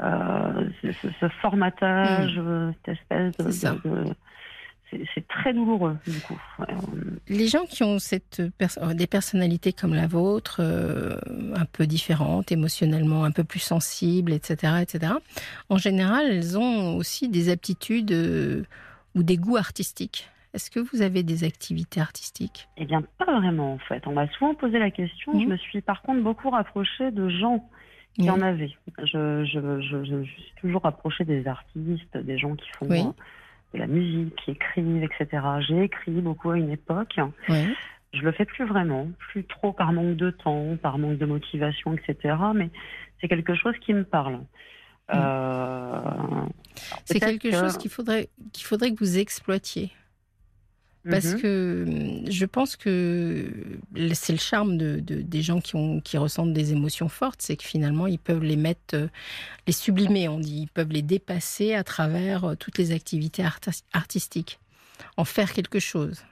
euh, 0.01 0.69
ce, 0.83 1.27
formatage, 1.41 2.37
mm. 2.37 2.47
euh, 2.47 2.71
cette 2.85 2.97
espèce 2.97 3.37
de, 3.37 4.13
c'est 4.91 5.27
très 5.27 5.53
douloureux 5.53 5.97
du 6.07 6.19
coup. 6.21 6.39
Les 7.27 7.47
gens 7.47 7.65
qui 7.65 7.83
ont 7.83 7.99
cette 7.99 8.41
des 8.93 9.07
personnalités 9.07 9.73
comme 9.73 9.93
la 9.93 10.07
vôtre, 10.07 10.57
euh, 10.61 11.17
un 11.55 11.65
peu 11.65 11.85
différentes, 11.87 12.51
émotionnellement 12.51 13.23
un 13.23 13.31
peu 13.31 13.43
plus 13.43 13.59
sensibles, 13.59 14.33
etc., 14.33 14.73
etc. 14.81 15.13
En 15.69 15.77
général, 15.77 16.25
elles 16.29 16.57
ont 16.57 16.95
aussi 16.95 17.29
des 17.29 17.49
aptitudes 17.49 18.65
ou 19.15 19.23
des 19.23 19.37
goûts 19.37 19.57
artistiques. 19.57 20.29
Est-ce 20.53 20.71
que 20.71 20.79
vous 20.79 21.03
avez 21.03 21.21
des 21.21 21.43
activités 21.43 22.01
artistiques? 22.01 22.67
Eh 22.77 22.85
bien, 22.85 23.03
pas 23.19 23.39
vraiment 23.39 23.73
en 23.73 23.77
fait. 23.77 24.07
On 24.07 24.13
m'a 24.13 24.27
souvent 24.29 24.55
posé 24.55 24.79
la 24.79 24.89
question. 24.89 25.39
Je 25.39 25.45
mm. 25.45 25.49
me 25.49 25.57
suis 25.57 25.81
par 25.81 26.01
contre 26.01 26.21
beaucoup 26.21 26.49
rapprochée 26.49 27.11
de 27.11 27.29
gens 27.29 27.69
il 28.17 28.25
y 28.25 28.29
en 28.29 28.41
avait. 28.41 28.71
Je, 28.97 29.45
je, 29.45 29.81
je, 29.81 30.03
je, 30.03 30.23
suis 30.23 30.53
toujours 30.59 30.85
approchée 30.85 31.23
des 31.23 31.47
artistes, 31.47 32.17
des 32.17 32.37
gens 32.37 32.55
qui 32.55 32.69
font 32.77 32.91
euh, 32.91 33.11
de 33.73 33.79
la 33.79 33.87
musique, 33.87 34.35
qui 34.35 34.51
écrivent, 34.51 35.03
etc. 35.03 35.43
J'ai 35.67 35.83
écrit 35.83 36.11
beaucoup 36.11 36.51
à 36.51 36.57
une 36.57 36.71
époque. 36.71 37.19
Oui. 37.49 37.75
Je 38.13 38.21
le 38.21 38.31
fais 38.31 38.45
plus 38.45 38.65
vraiment, 38.65 39.07
plus 39.17 39.45
trop 39.45 39.71
par 39.71 39.93
manque 39.93 40.15
de 40.15 40.31
temps, 40.31 40.77
par 40.81 40.97
manque 40.97 41.17
de 41.17 41.25
motivation, 41.25 41.93
etc. 41.93 42.35
Mais 42.55 42.69
c'est 43.21 43.27
quelque 43.27 43.53
chose 43.53 43.75
qui 43.81 43.93
me 43.93 44.03
parle. 44.03 44.39
Euh, 45.13 46.01
c'est 47.05 47.19
quelque 47.19 47.51
chose 47.51 47.77
qu'il 47.77 47.91
faudrait, 47.91 48.29
qu'il 48.53 48.65
faudrait 48.65 48.91
que 48.91 48.99
vous 48.99 49.17
exploitiez. 49.17 49.91
Parce 51.07 51.33
mhm. 51.33 51.41
que 51.41 51.85
hum, 51.87 52.31
je 52.31 52.45
pense 52.45 52.75
que 52.75 53.51
c'est 54.13 54.33
le 54.33 54.39
charme 54.39 54.77
de, 54.77 54.99
des 54.99 55.41
gens 55.41 55.61
qui, 55.61 55.75
ont, 55.75 56.01
qui 56.01 56.17
ressentent 56.17 56.53
des 56.53 56.73
émotions 56.73 57.07
fortes, 57.07 57.41
c'est 57.41 57.55
que 57.55 57.63
finalement 57.63 58.05
ils 58.07 58.19
peuvent 58.19 58.43
les 58.43 58.57
mettre, 58.57 58.95
euh, 58.95 59.07
les 59.65 59.73
sublimer, 59.73 60.27
on 60.27 60.39
dit, 60.39 60.63
ils 60.63 60.67
peuvent 60.67 60.91
les 60.91 61.01
dépasser 61.01 61.73
à 61.73 61.83
travers 61.83 62.43
euh, 62.43 62.55
toutes 62.55 62.77
les 62.77 62.91
activités 62.91 63.45
artistiques, 63.93 64.59
en 65.15 65.23
faire 65.23 65.53
quelque 65.53 65.79
chose. 65.79 66.23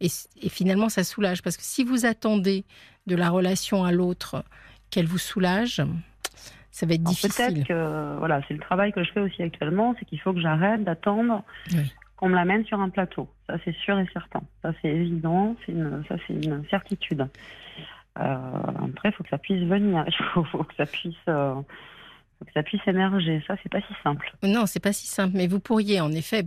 Et, 0.00 0.08
finalement 0.48 0.88
ça 0.88 1.04
soulage, 1.04 1.42
parce 1.42 1.56
que 1.56 1.62
si 1.62 1.84
vous 1.84 2.04
attendez 2.04 2.64
de 3.06 3.14
la 3.14 3.30
relation 3.30 3.84
à 3.84 3.92
l'autre 3.92 4.44
qu'elle 4.90 5.06
vous 5.06 5.18
soulage, 5.18 5.82
ça 6.72 6.86
va 6.86 6.94
être 6.94 7.02
difficile. 7.04 7.30
Peut-être 7.46 7.68
que 7.68 8.18
voilà, 8.18 8.40
c'est 8.48 8.54
le 8.54 8.60
travail 8.60 8.92
que 8.92 9.04
je 9.04 9.12
fais 9.12 9.20
aussi 9.20 9.42
actuellement, 9.42 9.94
c'est 9.98 10.04
qu'il 10.04 10.20
faut 10.20 10.32
que 10.32 10.40
j'arrête 10.40 10.82
d'attendre 10.82 11.44
qu'on 12.20 12.28
me 12.28 12.34
l'amène 12.34 12.66
sur 12.66 12.78
un 12.78 12.90
plateau. 12.90 13.28
Ça, 13.46 13.56
c'est 13.64 13.74
sûr 13.76 13.98
et 13.98 14.06
certain. 14.12 14.42
Ça, 14.60 14.72
c'est 14.82 14.88
évident. 14.88 15.56
Ça, 15.66 16.16
c'est 16.26 16.34
une 16.34 16.62
certitude. 16.68 17.26
Euh, 18.18 18.22
après, 18.92 19.08
il 19.08 19.12
faut 19.12 19.24
que 19.24 19.30
ça 19.30 19.38
puisse 19.38 19.62
venir. 19.62 20.04
Il 20.06 20.44
faut, 20.44 20.64
que 20.64 20.74
ça 20.76 20.84
puisse. 20.84 21.14
Euh, 21.28 21.54
que 22.44 22.52
ça 22.52 22.62
puisse 22.62 22.82
émerger. 22.86 23.42
Ça, 23.46 23.56
c'est 23.62 23.70
pas 23.70 23.80
si 23.80 23.94
simple. 24.02 24.30
Non, 24.42 24.66
c'est 24.66 24.80
pas 24.80 24.92
si 24.92 25.06
simple. 25.06 25.34
Mais 25.34 25.46
vous 25.46 25.60
pourriez, 25.60 26.00
en 26.02 26.12
effet, 26.12 26.44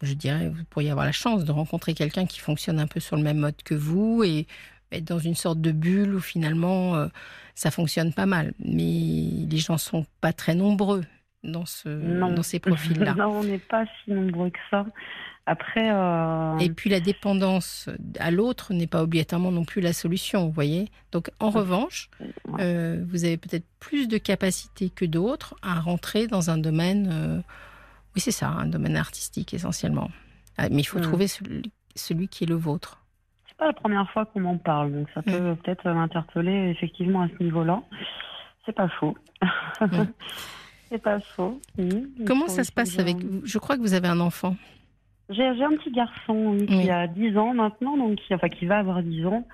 je 0.00 0.14
dirais, 0.14 0.48
vous 0.48 0.64
pourriez 0.64 0.90
avoir 0.90 1.04
la 1.04 1.12
chance 1.12 1.44
de 1.44 1.52
rencontrer 1.52 1.92
quelqu'un 1.92 2.24
qui 2.24 2.40
fonctionne 2.40 2.80
un 2.80 2.86
peu 2.86 3.00
sur 3.00 3.16
le 3.16 3.22
même 3.22 3.38
mode 3.38 3.60
que 3.62 3.74
vous 3.74 4.24
et 4.24 4.46
être 4.90 5.04
dans 5.04 5.18
une 5.18 5.34
sorte 5.34 5.60
de 5.60 5.70
bulle 5.70 6.14
où 6.14 6.20
finalement 6.20 6.96
euh, 6.96 7.08
ça 7.54 7.70
fonctionne 7.70 8.14
pas 8.14 8.26
mal. 8.26 8.54
Mais 8.58 8.72
les 9.50 9.58
gens 9.58 9.76
sont 9.76 10.06
pas 10.22 10.32
très 10.32 10.54
nombreux 10.54 11.04
dans, 11.42 11.66
ce, 11.66 11.88
dans 11.88 12.42
ces 12.42 12.58
profils-là. 12.58 13.14
non, 13.18 13.38
on 13.38 13.44
n'est 13.44 13.58
pas 13.58 13.84
si 14.04 14.12
nombreux 14.12 14.50
que 14.50 14.58
ça. 14.70 14.86
Après. 15.46 15.90
Euh, 15.90 16.58
Et 16.58 16.68
puis 16.68 16.90
la 16.90 17.00
dépendance 17.00 17.88
à 18.18 18.30
l'autre 18.30 18.74
n'est 18.74 18.86
pas 18.86 19.02
obligatoirement 19.02 19.50
non 19.50 19.64
plus 19.64 19.80
la 19.80 19.94
solution, 19.94 20.44
vous 20.44 20.52
voyez. 20.52 20.90
Donc 21.10 21.30
en 21.40 21.48
revanche, 21.48 22.10
euh, 22.60 23.02
vous 23.08 23.24
avez 23.24 23.38
peut-être 23.38 23.64
plus 23.80 24.08
de 24.08 24.18
capacité 24.18 24.90
que 24.90 25.06
d'autres 25.06 25.54
à 25.62 25.80
rentrer 25.80 26.26
dans 26.26 26.50
un 26.50 26.58
domaine. 26.58 27.08
Euh, 27.10 27.38
oui, 28.14 28.20
c'est 28.20 28.30
ça, 28.30 28.48
un 28.48 28.66
domaine 28.66 28.96
artistique 28.96 29.54
essentiellement. 29.54 30.10
Ah, 30.58 30.68
mais 30.70 30.82
il 30.82 30.86
faut 30.86 30.98
mm. 30.98 31.02
trouver 31.02 31.26
celui, 31.28 32.28
qui 32.28 32.44
est 32.44 32.48
le 32.48 32.56
vôtre. 32.56 33.00
C'est 33.48 33.56
pas 33.56 33.66
la 33.66 33.72
première 33.72 34.10
fois 34.10 34.26
qu'on 34.26 34.40
m'en 34.40 34.58
parle, 34.58 34.92
donc 34.92 35.08
ça 35.14 35.22
peut 35.22 35.52
mm. 35.52 35.56
peut-être 35.56 35.88
m'interpeller 35.88 36.70
effectivement 36.70 37.22
à 37.22 37.28
ce 37.28 37.42
niveau-là. 37.42 37.82
C'est 38.66 38.74
pas 38.74 38.88
faux. 39.00 39.16
Mm. 40.88 40.94
C'est 40.94 41.02
pas 41.02 41.20
faux. 41.20 41.60
Comment 42.26 42.48
ça 42.48 42.64
se 42.64 42.72
passe 42.72 42.98
avec 42.98 43.16
vous? 43.16 43.40
Je 43.44 43.58
crois 43.58 43.76
que 43.76 43.82
vous 43.82 43.94
avez 43.94 44.08
un 44.08 44.20
enfant. 44.20 44.56
J'ai 45.30 45.44
un 45.44 45.76
petit 45.76 45.90
garçon 45.90 46.56
qui 46.66 46.90
a 46.90 47.06
10 47.06 47.36
ans 47.36 47.52
maintenant, 47.52 47.98
donc 47.98 48.16
qui, 48.16 48.34
enfin 48.34 48.48
qui 48.48 48.64
va 48.64 48.78
avoir 48.78 49.02
10 49.02 49.26
ans. 49.26 49.44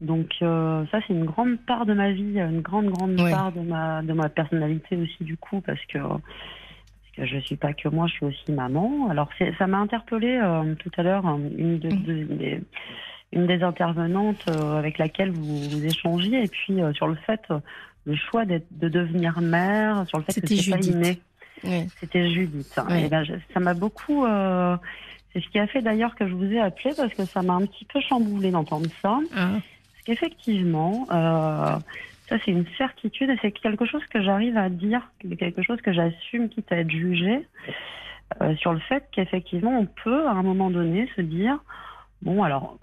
Donc 0.00 0.30
euh, 0.40 0.84
ça 0.90 1.00
c'est 1.06 1.12
une 1.12 1.26
grande 1.26 1.58
part 1.66 1.84
de 1.84 1.92
ma 1.92 2.12
vie, 2.12 2.38
une 2.38 2.62
grande 2.62 2.86
grande 2.86 3.16
part 3.16 3.52
de 3.52 3.60
ma 3.60 4.02
de 4.02 4.12
ma 4.14 4.30
personnalité 4.30 4.96
aussi 4.96 5.24
du 5.24 5.36
coup 5.36 5.60
parce 5.60 5.84
que 5.86 5.98
parce 5.98 7.16
que 7.16 7.26
je 7.26 7.38
suis 7.40 7.56
pas 7.56 7.74
que 7.74 7.88
moi, 7.88 8.06
je 8.06 8.12
suis 8.12 8.24
aussi 8.24 8.52
maman. 8.52 9.08
Alors 9.10 9.28
ça 9.58 9.66
m'a 9.66 9.78
interpellée 9.78 10.40
euh, 10.42 10.74
tout 10.76 10.90
à 10.96 11.02
l'heure 11.02 11.26
une, 11.26 11.78
de, 11.80 11.88
des, 11.88 12.62
une 13.32 13.46
des 13.46 13.62
intervenantes 13.62 14.46
euh, 14.48 14.78
avec 14.78 14.96
laquelle 14.96 15.32
vous, 15.32 15.68
vous 15.68 15.84
échangiez 15.84 16.44
et 16.44 16.48
puis 16.48 16.78
sur 16.94 17.08
le 17.08 17.16
fait 17.16 17.42
le 18.06 18.16
choix 18.16 18.44
de 18.44 18.62
devenir 18.88 19.40
mère, 19.40 20.06
sur 20.08 20.18
le 20.18 20.24
fait 20.24 20.40
que 20.40 20.46
c'est 20.46 20.70
pas 20.70 20.78
inné. 20.78 21.20
C'était 21.98 22.30
Judith. 22.30 22.80
Et 22.90 23.08
ben, 23.08 23.24
ça 23.52 23.60
m'a 23.60 23.74
beaucoup. 23.74 24.24
Euh, 24.24 24.76
c'est 25.32 25.40
ce 25.40 25.48
qui 25.48 25.58
a 25.58 25.66
fait 25.66 25.82
d'ailleurs 25.82 26.14
que 26.14 26.26
je 26.26 26.34
vous 26.34 26.44
ai 26.44 26.60
appelé 26.60 26.92
parce 26.96 27.12
que 27.14 27.24
ça 27.24 27.42
m'a 27.42 27.54
un 27.54 27.66
petit 27.66 27.84
peu 27.84 28.00
chamboulé 28.00 28.50
d'entendre 28.50 28.88
ça. 29.02 29.18
Ah. 29.34 29.50
Parce 29.52 30.02
qu'effectivement, 30.04 31.06
euh, 31.10 31.78
ça 32.28 32.36
c'est 32.44 32.50
une 32.50 32.66
certitude 32.78 33.30
et 33.30 33.38
c'est 33.42 33.52
quelque 33.52 33.84
chose 33.84 34.02
que 34.06 34.22
j'arrive 34.22 34.56
à 34.56 34.68
dire, 34.68 35.02
quelque 35.38 35.62
chose 35.62 35.80
que 35.82 35.92
j'assume 35.92 36.48
quitte 36.48 36.72
à 36.72 36.78
être 36.78 36.90
jugé 36.90 37.46
euh, 38.40 38.56
sur 38.56 38.72
le 38.72 38.80
fait 38.80 39.04
qu'effectivement 39.12 39.78
on 39.78 39.86
peut 39.86 40.26
à 40.26 40.32
un 40.32 40.42
moment 40.42 40.70
donné 40.70 41.10
se 41.16 41.20
dire 41.20 41.58
bon 42.22 42.42
alors 42.42 42.78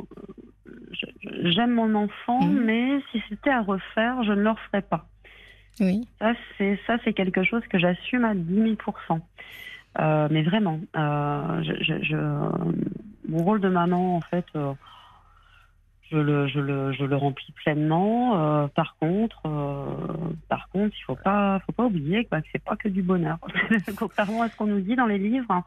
j'aime 1.43 1.71
mon 1.71 1.95
enfant, 1.95 2.41
mhm. 2.41 2.63
mais 2.65 2.99
si 3.11 3.21
c'était 3.29 3.49
à 3.49 3.61
refaire, 3.61 4.23
je 4.23 4.31
ne 4.31 4.41
le 4.41 4.51
referais 4.51 4.81
pas. 4.81 5.05
Oui. 5.79 6.07
Ça, 6.19 6.33
c'est 6.57 6.79
ça, 6.87 6.97
c'est 7.03 7.13
quelque 7.13 7.43
chose 7.43 7.61
que 7.69 7.77
j'assume 7.77 8.25
à 8.25 8.33
10 8.33 8.53
000 8.53 8.75
euh, 9.99 10.27
mais 10.29 10.43
vraiment, 10.43 10.79
euh, 10.95 11.63
je, 11.63 12.15
mon 13.27 13.43
rôle 13.43 13.61
de 13.61 13.69
maman, 13.69 14.17
en 14.17 14.21
fait, 14.21 14.45
euh, 14.55 14.73
je, 16.11 16.17
le, 16.17 16.47
je, 16.47 16.59
le, 16.59 16.93
je 16.93 17.03
le 17.03 17.15
remplis 17.15 17.51
pleinement. 17.63 18.69
par 18.75 18.95
contre, 18.99 19.41
par 20.49 20.69
contre, 20.69 20.95
il 20.97 21.03
faut 21.03 21.15
pas, 21.15 21.59
faut 21.65 21.71
pas 21.71 21.85
oublier 21.85 22.25
que, 22.25 22.29
bah, 22.29 22.41
c'est 22.51 22.63
pas 22.63 22.75
que 22.75 22.87
du 22.87 23.01
bonheur. 23.01 23.37
Contrairement 23.97 24.43
à 24.43 24.49
ce 24.49 24.55
qu'on 24.55 24.67
nous 24.67 24.81
dit 24.81 24.95
dans 24.95 25.07
les 25.07 25.17
livres, 25.17 25.63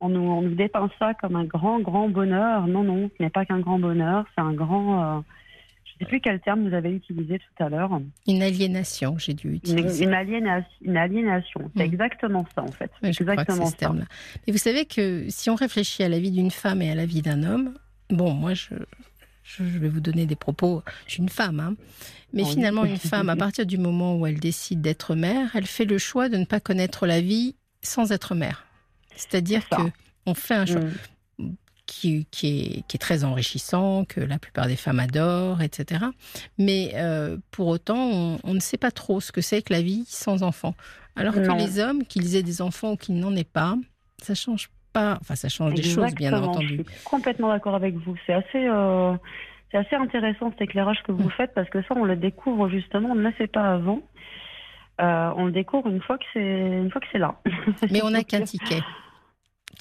on 0.00 0.08
nous, 0.08 0.20
on 0.20 0.42
nous 0.42 0.54
dépeint 0.54 0.90
ça 0.98 1.14
comme 1.14 1.36
un 1.36 1.44
grand, 1.44 1.80
grand 1.80 2.08
bonheur. 2.08 2.66
Non, 2.66 2.84
non, 2.84 3.10
ce 3.16 3.22
n'est 3.22 3.30
pas 3.30 3.44
qu'un 3.44 3.60
grand 3.60 3.78
bonheur, 3.78 4.24
c'est 4.34 4.40
un 4.40 4.52
grand. 4.52 5.18
Euh, 5.18 5.20
je 5.84 5.92
ne 5.94 5.98
sais 5.98 6.10
plus 6.10 6.20
quel 6.20 6.40
terme 6.40 6.68
vous 6.68 6.74
avez 6.74 6.92
utilisé 6.92 7.38
tout 7.38 7.64
à 7.64 7.68
l'heure. 7.68 7.90
Une 8.28 8.42
aliénation, 8.42 9.18
j'ai 9.18 9.34
dû 9.34 9.54
utiliser. 9.54 10.04
Une, 10.04 10.14
aliénation, 10.14 10.70
une 10.82 10.96
aliénation. 10.96 11.70
c'est 11.76 11.82
mm. 11.82 11.92
exactement 11.92 12.46
ça 12.54 12.62
en 12.62 12.70
fait. 12.70 12.90
exactement 13.02 13.66
ce. 13.66 13.86
Mais 14.46 14.52
vous 14.52 14.58
savez 14.58 14.84
que 14.84 15.26
si 15.28 15.50
on 15.50 15.56
réfléchit 15.56 16.04
à 16.04 16.08
la 16.08 16.20
vie 16.20 16.30
d'une 16.30 16.52
femme 16.52 16.82
et 16.82 16.90
à 16.90 16.94
la 16.94 17.06
vie 17.06 17.22
d'un 17.22 17.42
homme, 17.42 17.74
bon, 18.10 18.32
moi 18.32 18.54
je, 18.54 18.74
je 19.42 19.64
vais 19.64 19.88
vous 19.88 20.00
donner 20.00 20.26
des 20.26 20.36
propos. 20.36 20.84
Je 21.06 21.14
suis 21.14 21.22
une 21.22 21.28
femme, 21.28 21.58
hein. 21.58 21.74
mais 22.32 22.44
finalement 22.44 22.84
une 22.84 22.98
femme, 22.98 23.28
à 23.28 23.36
partir 23.36 23.66
du 23.66 23.78
moment 23.78 24.16
où 24.16 24.26
elle 24.26 24.38
décide 24.38 24.80
d'être 24.80 25.16
mère, 25.16 25.50
elle 25.56 25.66
fait 25.66 25.84
le 25.84 25.98
choix 25.98 26.28
de 26.28 26.36
ne 26.36 26.44
pas 26.44 26.60
connaître 26.60 27.06
la 27.06 27.20
vie 27.20 27.56
sans 27.82 28.12
être 28.12 28.36
mère. 28.36 28.67
C'est-à-dire 29.18 29.68
que 29.68 29.82
on 30.26 30.34
fait 30.34 30.54
un 30.54 30.66
choix. 30.66 30.80
Mm. 31.38 31.52
qui, 31.86 32.26
qui, 32.30 32.48
est, 32.48 32.82
qui, 32.86 32.96
est, 32.96 33.00
très 33.00 33.24
enrichissant, 33.24 34.04
que 34.04 34.20
la 34.20 34.38
plupart 34.38 34.66
des 34.66 34.76
femmes 34.76 35.00
adorent, 35.00 35.62
etc. 35.62 36.04
Mais 36.58 36.92
euh, 36.94 37.38
pour 37.50 37.68
autant, 37.68 37.98
on, 37.98 38.38
on, 38.44 38.54
ne 38.54 38.60
sait 38.60 38.76
pas 38.76 38.90
trop 38.90 39.20
ce 39.20 39.32
que 39.32 39.40
c'est 39.40 39.62
que 39.62 39.72
la 39.72 39.82
vie 39.82 40.04
sans 40.06 40.42
enfants. 40.42 40.74
Alors 41.16 41.34
que 41.34 41.58
les 41.58 41.80
hommes, 41.80 42.04
qu'ils 42.04 42.36
aient 42.36 42.42
des 42.42 42.62
enfants 42.62 42.92
ou 42.92 42.96
qu'ils 42.96 43.18
n'en 43.18 43.34
aient 43.34 43.44
pas, 43.44 43.76
ça 44.18 44.34
change 44.34 44.70
pas. 44.92 45.18
Enfin, 45.20 45.34
ça 45.34 45.48
change 45.48 45.74
des 45.74 45.82
choses, 45.82 46.14
bien 46.14 46.32
entendu. 46.32 46.82
Je 46.86 46.92
suis 46.92 47.04
complètement 47.04 47.48
d'accord 47.48 47.74
avec 47.74 47.96
vous. 47.96 48.16
C'est 48.26 48.34
assez. 48.34 48.66
Euh, 48.66 49.14
c'est 49.70 49.78
assez 49.78 49.96
intéressant 49.96 50.50
cet 50.52 50.62
éclairage 50.62 51.02
que 51.04 51.12
vous 51.12 51.28
mm. 51.28 51.32
faites 51.32 51.54
parce 51.54 51.68
que 51.68 51.82
ça, 51.82 51.94
on 51.94 52.04
le 52.04 52.16
découvre 52.16 52.68
justement, 52.68 53.10
on 53.10 53.14
ne 53.14 53.22
le 53.22 53.32
sait 53.36 53.48
pas 53.48 53.74
avant. 53.74 54.00
Euh, 55.00 55.30
on 55.36 55.46
le 55.46 55.52
découvre 55.52 55.88
une 55.88 56.00
fois 56.00 56.18
que 56.18 56.24
c'est 56.32 56.40
une 56.40 56.90
fois 56.90 57.00
que 57.00 57.06
c'est 57.12 57.18
là. 57.18 57.40
Mais 57.90 58.02
on 58.02 58.10
n'a 58.12 58.24
qu'un 58.24 58.42
ticket. 58.42 58.80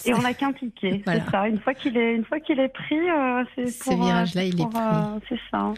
Et 0.06 0.14
on 0.14 0.22
n'a 0.22 0.34
qu'un 0.34 0.54
ticket, 0.54 1.02
c'est 1.06 1.30
ça. 1.32 1.48
Une 1.48 1.60
fois 1.60 1.74
qu'il 1.74 1.98
est, 1.98 2.16
une 2.16 2.24
fois 2.26 2.40
qu'il 2.40 2.60
est 2.60 2.70
pris, 2.70 3.10
euh, 3.10 3.44
c'est 3.56 3.68
Ce 3.68 3.94
virage-là, 3.94 4.44
il 4.44 4.62
est 4.62 4.70
pris. 4.70 4.80
Euh, 4.80 5.20
c'est 5.28 5.40
ça. 5.50 5.74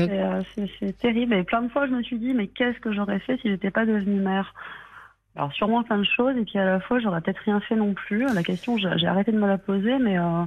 Euh, 0.00 0.42
c'est 0.80 0.98
terrible. 0.98 1.34
Et 1.34 1.44
plein 1.44 1.62
de 1.62 1.68
fois, 1.68 1.86
je 1.86 1.92
me 1.92 2.02
suis 2.02 2.18
dit, 2.18 2.34
mais 2.34 2.48
qu'est-ce 2.48 2.78
que 2.80 2.92
j'aurais 2.92 3.20
fait 3.20 3.36
si 3.40 3.48
j'étais 3.48 3.70
pas 3.70 3.86
devenue 3.86 4.20
mère 4.20 4.52
alors 5.36 5.52
sûrement 5.52 5.82
plein 5.82 5.98
de 5.98 6.04
choses 6.04 6.36
et 6.36 6.44
puis 6.44 6.58
à 6.58 6.64
la 6.64 6.80
fois 6.80 6.98
j'aurais 6.98 7.20
peut-être 7.20 7.42
rien 7.44 7.60
fait 7.60 7.76
non 7.76 7.92
plus. 7.92 8.26
La 8.32 8.42
question 8.42 8.78
j'ai 8.78 9.06
arrêté 9.06 9.32
de 9.32 9.38
me 9.38 9.46
la 9.46 9.58
poser 9.58 9.98
mais 9.98 10.18
euh, 10.18 10.44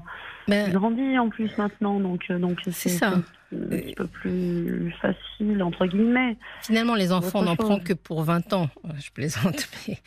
ben, 0.47 0.71
grandi 0.71 1.17
en 1.19 1.29
plus 1.29 1.55
maintenant 1.57 1.99
donc 1.99 2.25
euh, 2.29 2.39
donc 2.39 2.59
c'est 2.63 2.89
ça 2.89 3.13
un 3.51 3.67
petit 3.67 3.95
peu 3.95 4.07
plus 4.07 4.93
facile 5.01 5.61
entre 5.63 5.85
guillemets. 5.85 6.37
Finalement 6.61 6.95
les 6.95 7.11
enfants 7.11 7.41
n'en 7.41 7.55
prennent 7.55 7.83
que 7.83 7.93
pour 7.93 8.23
20 8.23 8.53
ans. 8.53 8.69
Euh, 8.85 8.89
je 8.99 9.11
plaisante 9.11 9.67
mais 9.87 9.97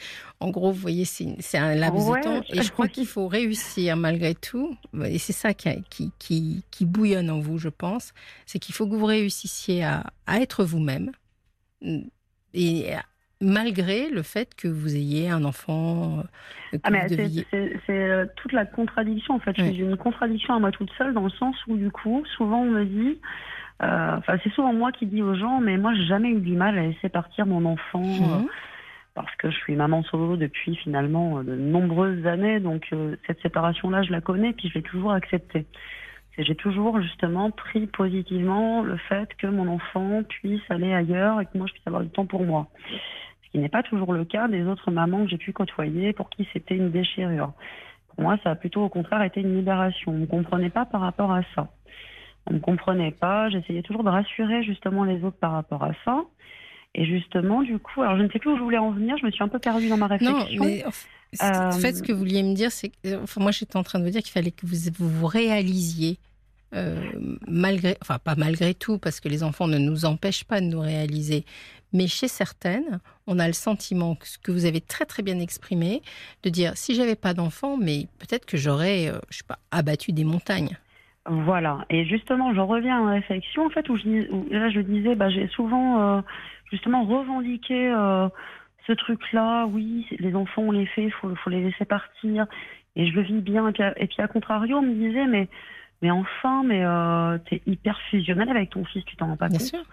en 0.41 0.51
gros 0.51 0.73
vous 0.73 0.81
voyez 0.81 1.05
c'est 1.05 1.59
un 1.59 1.75
laps 1.75 2.07
de 2.07 2.23
temps. 2.23 2.43
et 2.49 2.63
je 2.63 2.73
crois 2.73 2.89
qu'il 2.89 3.07
faut 3.07 3.29
réussir 3.29 3.97
malgré 3.97 4.35
tout. 4.35 4.77
Et 5.05 5.19
c'est 5.19 5.33
ça 5.33 5.55
qui, 5.55 6.13
qui, 6.19 6.65
qui, 6.71 6.85
bouillonne 6.85 7.31
en 7.31 7.41
vous 7.41 7.59
je 7.59 7.69
pense. 7.69 8.13
C'est 8.47 8.59
qu'il 8.59 8.75
faut 8.75 8.87
que 8.87 8.95
vous 8.95 9.07
réussissiez 9.07 9.85
à, 9.85 10.05
à 10.27 10.41
être 10.41 10.65
vous-même. 10.65 11.13
Et 12.55 12.91
malgré 13.43 14.09
le 14.09 14.23
fait 14.23 14.55
que 14.55 14.69
vous 14.69 14.95
ayez 14.95 15.29
un 15.29 15.45
enfant. 15.45 16.21
Euh, 16.73 16.79
ah 16.85 16.91
mais 16.91 17.07
c'est 17.09 17.91
euh, 17.91 18.27
toute 18.37 18.53
la 18.53 18.65
contradiction 18.65 19.35
en 19.35 19.39
fait. 19.41 19.55
Suis 19.55 19.81
une 19.81 19.97
contradiction 19.97 20.55
à 20.55 20.59
moi 20.59 20.71
toute 20.71 20.91
seule 20.97 21.13
dans 21.13 21.25
le 21.25 21.31
sens 21.31 21.57
où 21.67 21.77
du 21.77 21.91
coup, 21.91 22.23
souvent 22.37 22.61
on 22.61 22.71
me 22.71 22.85
dit, 22.85 23.19
euh, 23.83 24.17
enfin 24.17 24.39
c'est 24.43 24.53
souvent 24.53 24.73
moi 24.73 24.93
qui 24.93 25.07
dis 25.07 25.23
aux 25.23 25.35
gens, 25.35 25.61
mais 25.61 25.77
moi 25.77 25.93
j'ai 25.95 26.07
jamais 26.07 26.31
eu 26.31 26.41
du 26.41 26.55
mal 26.55 26.79
à 26.79 26.83
laisser 26.83 27.09
partir 27.09 27.45
mon 27.47 27.65
enfant. 27.67 28.03
Mhm. 28.03 28.47
parce 29.15 29.35
que 29.37 29.51
je 29.51 29.57
suis 29.57 29.77
maman 29.77 30.03
solo 30.05 30.37
depuis 30.37 30.75
finalement 30.77 31.43
de 31.43 31.55
nombreuses 31.55 32.27
années, 32.27 32.61
donc 32.61 32.89
cette 33.27 33.43
séparation-là, 33.43 34.03
je 34.05 34.11
la 34.11 34.23
connais, 34.23 34.55
puis 34.55 34.71
je 34.71 34.75
l'ai 34.75 34.83
toujours 34.83 35.13
acceptée. 35.13 35.67
J'ai 36.39 36.55
toujours 36.55 36.99
justement 37.03 37.51
pris 37.51 37.87
positivement 37.89 38.81
le 38.83 38.97
fait 38.97 39.29
que 39.37 39.47
mon 39.47 39.69
enfant 39.69 40.23
puisse 40.27 40.63
aller 40.71 40.95
ailleurs 40.95 41.43
et 41.43 41.45
que 41.45 41.59
moi 41.59 41.67
je 41.67 41.75
puisse 41.75 41.87
avoir 41.87 42.03
du 42.03 42.09
temps 42.09 42.25
pour 42.25 42.45
moi 42.45 42.69
qui 43.53 43.59
n'est 43.59 43.69
pas 43.69 43.83
toujours 43.83 44.13
le 44.13 44.25
cas 44.25 44.49
des 44.49 44.65
autres 44.65 44.91
mamans 44.91 45.25
que 45.25 45.31
j'ai 45.31 45.39
pu 45.39 45.53
côtoyer 45.53 46.13
pour 46.13 46.31
qui 46.31 46.49
c'était 46.53 46.75
une 46.75 46.91
déchirure. 46.91 47.53
Pour 48.09 48.25
moi, 48.25 48.39
ça 48.43 48.51
a 48.51 48.55
plutôt 48.55 48.83
au 48.83 48.89
contraire 48.89 49.23
été 49.23 49.41
une 49.41 49.57
libération. 49.57 50.13
On 50.13 50.19
ne 50.19 50.27
comprenait 50.27 50.71
pas 50.71 50.87
par 50.87 51.03
rapport 51.03 51.33
à 51.33 51.43
ça. 51.55 51.69
On 52.47 52.55
ne 52.55 52.59
comprenait 52.59 53.13
pas. 53.13 53.51
J'essayais 53.51 53.83
toujours 53.83 54.05
de 54.05 54.09
rassurer 54.09 54.63
justement 54.63 55.05
les 55.05 55.23
autres 55.23 55.37
par 55.39 55.53
rapport 55.53 55.85
à 55.85 55.93
ça. 56.05 56.23
Et 56.95 57.07
justement, 57.07 57.63
du 57.63 57.79
coup, 57.79 58.03
alors 58.03 58.17
je 58.17 58.23
ne 58.23 58.29
sais 58.29 58.39
plus 58.39 58.51
où 58.51 58.57
je 58.57 58.63
voulais 58.63 58.79
en 58.79 58.91
venir. 58.91 59.17
Je 59.19 59.27
me 59.27 59.31
suis 59.31 59.43
un 59.45 59.49
peu 59.49 59.59
perdue 59.59 59.89
dans 59.89 59.97
ma 59.97 60.09
réflexion. 60.09 60.39
Non, 60.59 60.65
mais 60.65 60.85
en 60.85 61.73
fait, 61.73 61.93
ce 61.95 62.03
que 62.03 62.13
vous 62.13 62.19
vouliez 62.19 62.43
me 62.43 62.55
dire, 62.55 62.71
c'est 62.71 62.91
que 62.91 63.23
enfin, 63.23 63.41
moi, 63.41 63.51
j'étais 63.51 63.77
en 63.77 63.83
train 63.83 63.99
de 63.99 64.05
vous 64.05 64.11
dire 64.11 64.23
qu'il 64.23 64.33
fallait 64.33 64.51
que 64.51 64.67
vous 64.67 65.09
vous 65.09 65.27
réalisiez 65.27 66.19
euh, 66.75 66.97
malgré, 67.47 67.97
enfin 68.01 68.19
pas 68.19 68.35
malgré 68.37 68.75
tout, 68.75 68.99
parce 68.99 69.21
que 69.21 69.29
les 69.29 69.43
enfants 69.43 69.69
ne 69.69 69.79
nous 69.79 70.05
empêchent 70.05 70.45
pas 70.45 70.61
de 70.61 70.67
nous 70.67 70.81
réaliser, 70.81 71.45
mais 71.93 72.07
chez 72.07 72.29
certaines, 72.29 73.01
on 73.27 73.39
a 73.39 73.47
le 73.47 73.53
sentiment 73.53 74.15
que 74.15 74.27
ce 74.27 74.39
que 74.39 74.51
vous 74.51 74.65
avez 74.65 74.81
très 74.81 75.05
très 75.05 75.23
bien 75.23 75.39
exprimé, 75.39 76.03
de 76.43 76.51
dire 76.51 76.77
si 76.77 76.95
j'avais 76.95 77.17
pas 77.17 77.35
d'enfants, 77.35 77.77
mais 77.77 78.07
peut-être 78.19 78.47
que 78.47 78.57
j'aurais, 78.57 79.09
euh, 79.09 79.19
je 79.31 79.39
sais 79.39 79.45
pas, 79.47 79.59
abattu 79.71 80.13
des 80.13 80.25
montagnes. 80.25 80.79
Voilà. 81.27 81.85
Et 81.91 82.05
justement, 82.07 82.55
je 82.55 82.61
reviens 82.61 83.01
en 83.01 83.13
réflexion, 83.13 83.67
en 83.67 83.71
fait, 83.71 83.89
où, 83.89 83.97
je, 83.97 84.57
là 84.57 84.71
je 84.71 84.81
disais, 84.81 85.15
bah, 85.15 85.31
j'ai 85.31 85.47
souvent 85.49 86.01
euh, 86.01 86.23
justement 86.71 87.05
revendiqué 87.05 87.95
ce 88.87 88.93
truc-là. 88.93 89.67
Oui, 89.67 90.07
les 90.19 90.35
enfants, 90.35 90.63
on 90.63 90.73
les 90.73 90.87
fait, 90.87 91.05
il 91.05 91.13
faut, 91.13 91.33
faut 91.37 91.51
les 91.51 91.63
laisser 91.63 91.85
partir. 91.85 92.47
Et 92.97 93.07
je 93.07 93.15
le 93.15 93.23
vis 93.23 93.41
bien. 93.41 93.69
Et 93.69 93.73
puis, 93.73 93.83
et 93.97 94.07
puis 94.07 94.21
à 94.21 94.27
contrario, 94.27 94.79
on 94.79 94.83
me 94.83 94.95
disait, 94.95 95.27
mais 95.27 95.49
mais 96.03 96.11
enfin, 96.11 96.63
mais 96.65 96.85
euh, 96.85 97.39
t'es 97.49 97.63
hyper 97.67 97.99
fusionnel 98.11 98.51
avec 98.51 98.71
ton 98.71 98.85
fils, 98.85 99.05
tu 99.05 99.17
t'en 99.17 99.29
rends 99.29 99.37
pas 99.37 99.49
Bien 99.49 99.59
compte 99.59 99.69
sûr. 99.69 99.85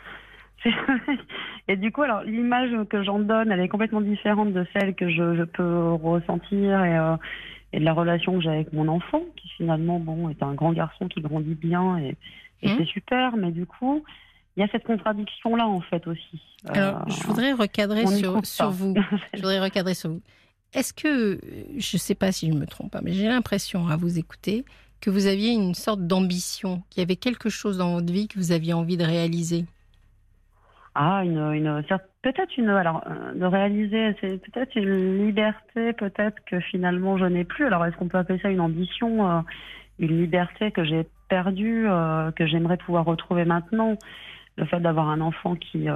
Et 1.67 1.77
du 1.77 1.91
coup, 1.91 2.01
alors 2.01 2.23
l'image 2.23 2.71
que 2.89 3.03
j'en 3.03 3.19
donne, 3.19 3.51
elle 3.51 3.61
est 3.61 3.69
complètement 3.69 4.01
différente 4.01 4.51
de 4.51 4.65
celle 4.73 4.95
que 4.95 5.09
je, 5.09 5.43
peux 5.45 5.93
ressentir 5.93 6.83
et, 6.83 6.97
euh, 6.97 7.15
et, 7.71 7.79
de 7.79 7.85
la 7.85 7.93
relation 7.93 8.33
que 8.33 8.41
j'ai 8.41 8.49
avec 8.49 8.73
mon 8.73 8.89
enfant, 8.89 9.23
qui 9.37 9.47
finalement, 9.49 9.99
bon, 9.99 10.27
est 10.29 10.43
un 10.43 10.53
grand 10.53 10.73
garçon 10.73 11.07
qui 11.07 11.21
grandit 11.21 11.55
bien 11.55 11.97
et, 11.99 12.17
et 12.61 12.69
mmh. 12.69 12.75
c'est 12.77 12.85
super. 12.87 13.37
Mais 13.37 13.51
du 13.51 13.65
coup, 13.65 14.03
il 14.57 14.61
y 14.61 14.63
a 14.63 14.67
cette 14.71 14.83
contradiction 14.83 15.55
là 15.55 15.67
en 15.67 15.79
fait 15.79 16.05
aussi. 16.07 16.41
Alors, 16.67 17.07
je 17.07 17.23
voudrais 17.23 17.53
recadrer 17.53 18.05
sur, 18.07 18.45
sur 18.45 18.71
vous. 18.71 18.95
je 19.33 19.37
voudrais 19.37 19.61
recadrer 19.61 19.93
sur 19.93 20.09
vous. 20.09 20.21
Est-ce 20.73 20.93
que, 20.93 21.39
je 21.77 21.95
ne 21.95 21.99
sais 21.99 22.15
pas 22.15 22.31
si 22.31 22.51
je 22.51 22.57
me 22.57 22.65
trompe 22.65 22.91
pas, 22.91 23.01
mais 23.01 23.13
j'ai 23.13 23.27
l'impression 23.27 23.87
à 23.87 23.95
vous 23.95 24.19
écouter 24.19 24.65
que 25.01 25.09
vous 25.09 25.27
aviez 25.27 25.51
une 25.51 25.73
sorte 25.73 26.01
d'ambition, 26.01 26.83
qu'il 26.89 27.01
y 27.01 27.03
avait 27.03 27.15
quelque 27.15 27.49
chose 27.49 27.77
dans 27.77 27.93
votre 27.93 28.11
vie 28.11 28.27
que 28.27 28.37
vous 28.37 28.51
aviez 28.51 28.73
envie 28.73 28.97
de 28.97 29.03
réaliser 29.03 29.65
Ah, 30.95 31.23
une, 31.23 31.39
une 31.53 31.83
peut-être 32.21 32.57
une, 32.57 32.69
alors, 32.69 33.03
euh, 33.07 33.33
de 33.33 33.45
réaliser, 33.45 34.15
c'est 34.21 34.37
peut-être 34.41 34.75
une 34.75 35.25
liberté, 35.25 35.93
peut-être 35.93 36.37
que 36.45 36.59
finalement 36.59 37.17
je 37.17 37.25
n'ai 37.25 37.43
plus. 37.43 37.65
Alors, 37.65 37.85
est-ce 37.85 37.95
qu'on 37.97 38.07
peut 38.07 38.17
appeler 38.17 38.39
ça 38.39 38.49
une 38.49 38.61
ambition, 38.61 39.29
euh, 39.29 39.41
une 39.99 40.19
liberté 40.19 40.71
que 40.71 40.83
j'ai 40.83 41.07
perdue, 41.29 41.87
euh, 41.87 42.31
que 42.31 42.45
j'aimerais 42.45 42.77
pouvoir 42.77 43.05
retrouver 43.05 43.45
maintenant? 43.45 43.97
Le 44.57 44.65
fait 44.65 44.81
d'avoir 44.81 45.07
un 45.07 45.21
enfant 45.21 45.55
qui 45.55 45.87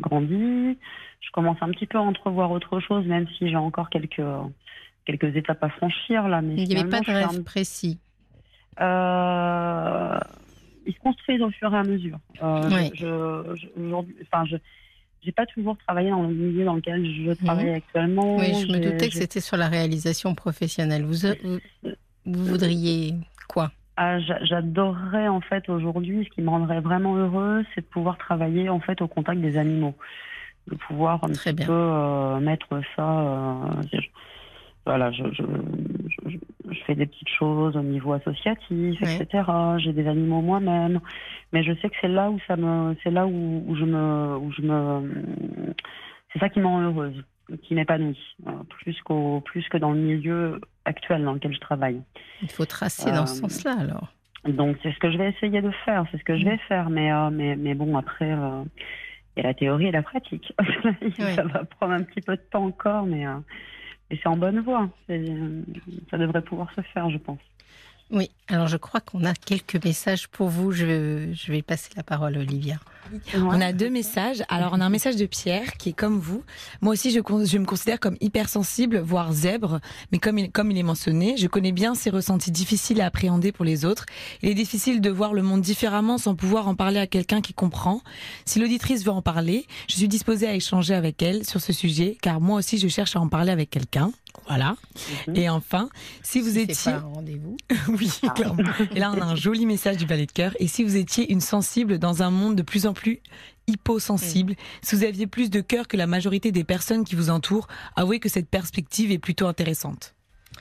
grandit, 0.00 0.76
je 1.20 1.30
commence 1.30 1.58
un 1.60 1.70
petit 1.70 1.86
peu 1.86 1.98
à 1.98 2.00
entrevoir 2.00 2.50
autre 2.50 2.80
chose, 2.80 3.06
même 3.06 3.28
si 3.38 3.48
j'ai 3.48 3.56
encore 3.56 3.88
quelques 3.88 4.20
quelques 5.04 5.36
étapes 5.36 5.62
à 5.62 5.68
franchir 5.68 6.26
là. 6.26 6.42
Mais 6.42 6.54
il 6.56 6.68
n'y 6.68 6.76
avait 6.76 6.88
pas 6.88 7.00
de 7.00 7.06
rêve 7.06 7.44
précis. 7.44 8.00
Euh, 8.80 10.18
ils 10.86 10.94
se 10.94 10.98
construisent 11.00 11.42
au 11.42 11.50
fur 11.50 11.72
et 11.74 11.78
à 11.78 11.82
mesure. 11.82 12.18
Euh, 12.42 12.88
je, 12.94 13.80
aujourd'hui, 13.80 14.16
enfin, 14.22 14.44
je 14.46 14.56
j'ai 15.22 15.32
pas 15.32 15.46
toujours 15.46 15.76
travaillé 15.86 16.10
dans 16.10 16.22
le 16.22 16.32
milieu 16.32 16.64
dans 16.64 16.74
lequel 16.74 17.04
je 17.04 17.32
travaille 17.44 17.74
actuellement. 17.74 18.36
Oui, 18.36 18.54
je 18.54 18.72
me 18.72 18.78
doutais 18.78 19.08
que 19.08 19.14
c'était 19.14 19.40
sur 19.40 19.56
la 19.56 19.68
réalisation 19.68 20.34
professionnelle. 20.34 21.04
Vous, 21.04 21.16
vous, 22.24 22.44
voudriez 22.44 23.14
quoi? 23.48 23.72
Ah, 23.96 24.20
J'adorerais 24.20 25.26
en 25.26 25.40
fait 25.40 25.68
aujourd'hui, 25.68 26.24
ce 26.24 26.30
qui 26.34 26.42
me 26.42 26.50
rendrait 26.50 26.80
vraiment 26.80 27.16
heureux, 27.16 27.64
c'est 27.74 27.80
de 27.80 27.86
pouvoir 27.86 28.16
travailler 28.16 28.68
en 28.68 28.78
fait 28.78 29.02
au 29.02 29.08
contact 29.08 29.40
des 29.40 29.58
animaux, 29.58 29.94
de 30.68 30.76
pouvoir 30.76 31.24
un 31.24 31.32
Très 31.32 31.52
petit 31.52 31.66
peu 31.66 31.72
euh, 31.72 32.38
mettre 32.38 32.80
ça. 32.94 33.20
Euh, 33.20 33.66
voilà, 34.88 35.12
je, 35.12 35.22
je, 35.32 35.42
je, 36.70 36.78
fais 36.86 36.94
des 36.94 37.04
petites 37.04 37.28
choses 37.28 37.76
au 37.76 37.82
niveau 37.82 38.14
associatif, 38.14 38.98
etc. 39.02 39.44
J'ai 39.76 39.92
des 39.92 40.08
animaux 40.08 40.40
moi-même, 40.40 41.00
mais 41.52 41.62
je 41.62 41.74
sais 41.74 41.90
que 41.90 41.96
c'est 42.00 42.08
là 42.08 42.30
où 42.30 42.38
ça 42.46 42.56
me, 42.56 42.96
c'est 43.04 43.10
là 43.10 43.26
où, 43.26 43.64
où, 43.66 43.76
je 43.76 43.84
me, 43.84 44.38
où 44.38 44.50
je 44.50 44.62
me, 44.62 45.74
c'est 46.32 46.38
ça 46.38 46.48
qui 46.48 46.60
me 46.60 46.66
rend 46.66 46.80
heureuse, 46.80 47.22
qui 47.64 47.74
m'épanouit, 47.74 48.18
euh, 48.46 48.52
plus 48.70 48.98
qu'au, 49.02 49.42
plus 49.42 49.68
que 49.68 49.76
dans 49.76 49.92
le 49.92 49.98
milieu 49.98 50.58
actuel 50.86 51.22
dans 51.22 51.34
lequel 51.34 51.52
je 51.52 51.60
travaille. 51.60 52.00
Il 52.40 52.50
faut 52.50 52.64
tracer 52.64 53.12
dans 53.12 53.26
ce 53.26 53.44
euh, 53.44 53.48
sens-là 53.48 53.76
alors. 53.78 54.14
Donc 54.46 54.78
c'est 54.82 54.92
ce 54.92 54.98
que 55.00 55.10
je 55.10 55.18
vais 55.18 55.28
essayer 55.28 55.60
de 55.60 55.70
faire, 55.84 56.06
c'est 56.10 56.16
ce 56.16 56.24
que 56.24 56.38
je 56.38 56.46
vais 56.46 56.58
faire, 56.66 56.88
mais 56.88 57.12
euh, 57.12 57.28
mais, 57.30 57.56
mais 57.56 57.74
bon 57.74 57.94
après. 57.94 58.30
il 58.30 59.36
y 59.36 59.40
a 59.40 59.42
la 59.42 59.52
théorie 59.52 59.88
et 59.88 59.92
la 59.92 60.02
pratique. 60.02 60.50
ça 61.18 61.42
va 61.42 61.64
prendre 61.64 61.92
un 61.92 62.04
petit 62.04 62.22
peu 62.22 62.36
de 62.36 62.42
temps 62.50 62.64
encore, 62.64 63.04
mais 63.04 63.26
et 64.10 64.18
c'est 64.22 64.28
en 64.28 64.36
bonne 64.36 64.60
voie. 64.60 64.88
Ça 65.08 66.18
devrait 66.18 66.42
pouvoir 66.42 66.72
se 66.74 66.80
faire, 66.80 67.10
je 67.10 67.18
pense. 67.18 67.40
Oui, 68.10 68.30
alors 68.48 68.66
je 68.68 68.76
crois 68.76 69.00
qu'on 69.00 69.24
a 69.24 69.34
quelques 69.34 69.82
messages 69.84 70.28
pour 70.28 70.48
vous. 70.48 70.72
Je, 70.72 71.32
je 71.32 71.52
vais 71.52 71.62
passer 71.62 71.90
la 71.96 72.02
parole 72.02 72.36
à 72.36 72.40
Olivia. 72.40 72.76
On 73.34 73.60
a 73.60 73.72
deux 73.72 73.90
messages. 73.90 74.42
Alors, 74.48 74.72
on 74.74 74.80
a 74.80 74.84
un 74.84 74.90
message 74.90 75.16
de 75.16 75.26
Pierre 75.26 75.76
qui 75.78 75.90
est 75.90 75.92
comme 75.94 76.18
vous. 76.18 76.42
Moi 76.80 76.92
aussi, 76.92 77.10
je, 77.10 77.20
je 77.20 77.58
me 77.58 77.64
considère 77.64 78.00
comme 78.00 78.16
hypersensible, 78.20 78.98
voire 78.98 79.32
zèbre. 79.32 79.80
Mais 80.12 80.18
comme 80.18 80.38
il, 80.38 80.50
comme 80.50 80.70
il 80.70 80.78
est 80.78 80.82
mentionné, 80.82 81.36
je 81.36 81.46
connais 81.46 81.72
bien 81.72 81.94
ces 81.94 82.10
ressentis 82.10 82.50
difficiles 82.50 83.00
à 83.00 83.06
appréhender 83.06 83.52
pour 83.52 83.64
les 83.64 83.84
autres. 83.84 84.06
Il 84.42 84.48
est 84.48 84.54
difficile 84.54 85.00
de 85.00 85.10
voir 85.10 85.32
le 85.34 85.42
monde 85.42 85.60
différemment 85.62 86.18
sans 86.18 86.34
pouvoir 86.34 86.68
en 86.68 86.74
parler 86.74 86.98
à 87.00 87.06
quelqu'un 87.06 87.40
qui 87.40 87.54
comprend. 87.54 88.02
Si 88.44 88.58
l'auditrice 88.58 89.04
veut 89.04 89.12
en 89.12 89.22
parler, 89.22 89.66
je 89.88 89.96
suis 89.96 90.08
disposée 90.08 90.46
à 90.46 90.54
échanger 90.54 90.94
avec 90.94 91.22
elle 91.22 91.46
sur 91.46 91.60
ce 91.60 91.72
sujet, 91.72 92.16
car 92.20 92.40
moi 92.40 92.58
aussi, 92.58 92.78
je 92.78 92.88
cherche 92.88 93.16
à 93.16 93.20
en 93.20 93.28
parler 93.28 93.52
avec 93.52 93.70
quelqu'un. 93.70 94.12
Voilà. 94.46 94.76
Mhm. 95.26 95.36
Et 95.36 95.48
enfin, 95.48 95.88
si 96.22 96.40
vous 96.40 96.48
Si 96.48 96.54
c'est 96.54 96.62
étiez... 96.62 96.92
pas 96.92 96.98
un 96.98 97.00
rendez-vous. 97.00 97.56
oui, 97.88 98.10
clairement. 98.42 98.62
Et 98.94 98.98
là, 98.98 99.12
on 99.14 99.20
a 99.20 99.24
un 99.24 99.34
joli 99.36 99.66
message 99.66 99.96
du 99.96 100.06
ballet 100.06 100.26
de 100.26 100.32
cœur. 100.32 100.52
Et 100.58 100.66
si 100.66 100.84
vous 100.84 100.96
étiez 100.96 101.30
une 101.32 101.40
sensible 101.40 101.98
dans 101.98 102.22
un 102.22 102.30
monde 102.30 102.56
de 102.56 102.62
plus 102.62 102.86
en 102.86 102.92
plus 102.92 103.20
hyposensible, 103.66 104.54
si 104.82 104.96
vous 104.96 105.04
aviez 105.04 105.26
plus 105.26 105.50
de 105.50 105.60
cœur 105.60 105.88
que 105.88 105.96
la 105.96 106.06
majorité 106.06 106.52
des 106.52 106.64
personnes 106.64 107.04
qui 107.04 107.14
vous 107.14 107.30
entourent, 107.30 107.68
avouez 107.96 108.18
que 108.18 108.28
cette 108.28 108.48
perspective 108.48 109.12
est 109.12 109.18
plutôt 109.18 109.46
intéressante. 109.46 110.14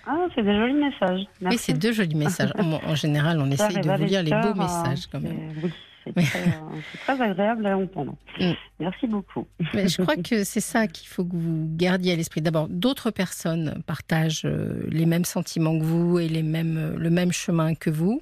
Ah, 0.06 0.26
c'est 0.36 0.44
des 0.44 0.56
jolis 0.56 0.74
messages. 0.74 1.20
Oui, 1.22 1.28
Merci. 1.42 1.58
c'est 1.60 1.74
deux 1.74 1.92
jolis 1.92 2.16
messages. 2.16 2.52
En, 2.58 2.74
en 2.74 2.96
général, 2.96 3.40
on 3.40 3.50
essaye 3.52 3.78
de 3.78 3.90
vous 3.98 4.04
lire 4.06 4.24
les 4.24 4.32
beaux 4.32 4.38
euh, 4.38 4.54
messages 4.56 5.08
quand 5.12 5.20
même. 5.20 5.54
Oui, 5.64 5.72
c'est 6.16 6.26
très, 6.26 6.40
euh, 6.40 6.82
c'est 6.92 6.98
très 7.00 7.22
agréable 7.22 7.66
à 7.66 7.78
entendre. 7.78 8.16
Mm. 8.40 8.52
Merci 8.80 9.08
beaucoup. 9.08 9.48
Mais 9.74 9.88
je 9.88 10.02
crois 10.02 10.16
que 10.16 10.44
c'est 10.44 10.62
ça 10.62 10.88
qu'il 10.88 11.08
faut 11.08 11.26
que 11.26 11.36
vous 11.36 11.68
gardiez 11.76 12.14
à 12.14 12.16
l'esprit. 12.16 12.42
D'abord, 12.42 12.68
d'autres 12.70 13.12
personnes 13.12 13.82
partagent 13.86 14.46
euh, 14.46 14.86
les 14.90 15.06
mêmes 15.06 15.26
sentiments 15.26 15.78
que 15.78 15.84
vous 15.84 16.20
et 16.20 16.28
les 16.28 16.44
mêmes, 16.44 16.78
euh, 16.78 16.98
le 16.98 17.10
même 17.10 17.32
chemin 17.32 17.76
que 17.76 17.90
vous. 17.90 18.22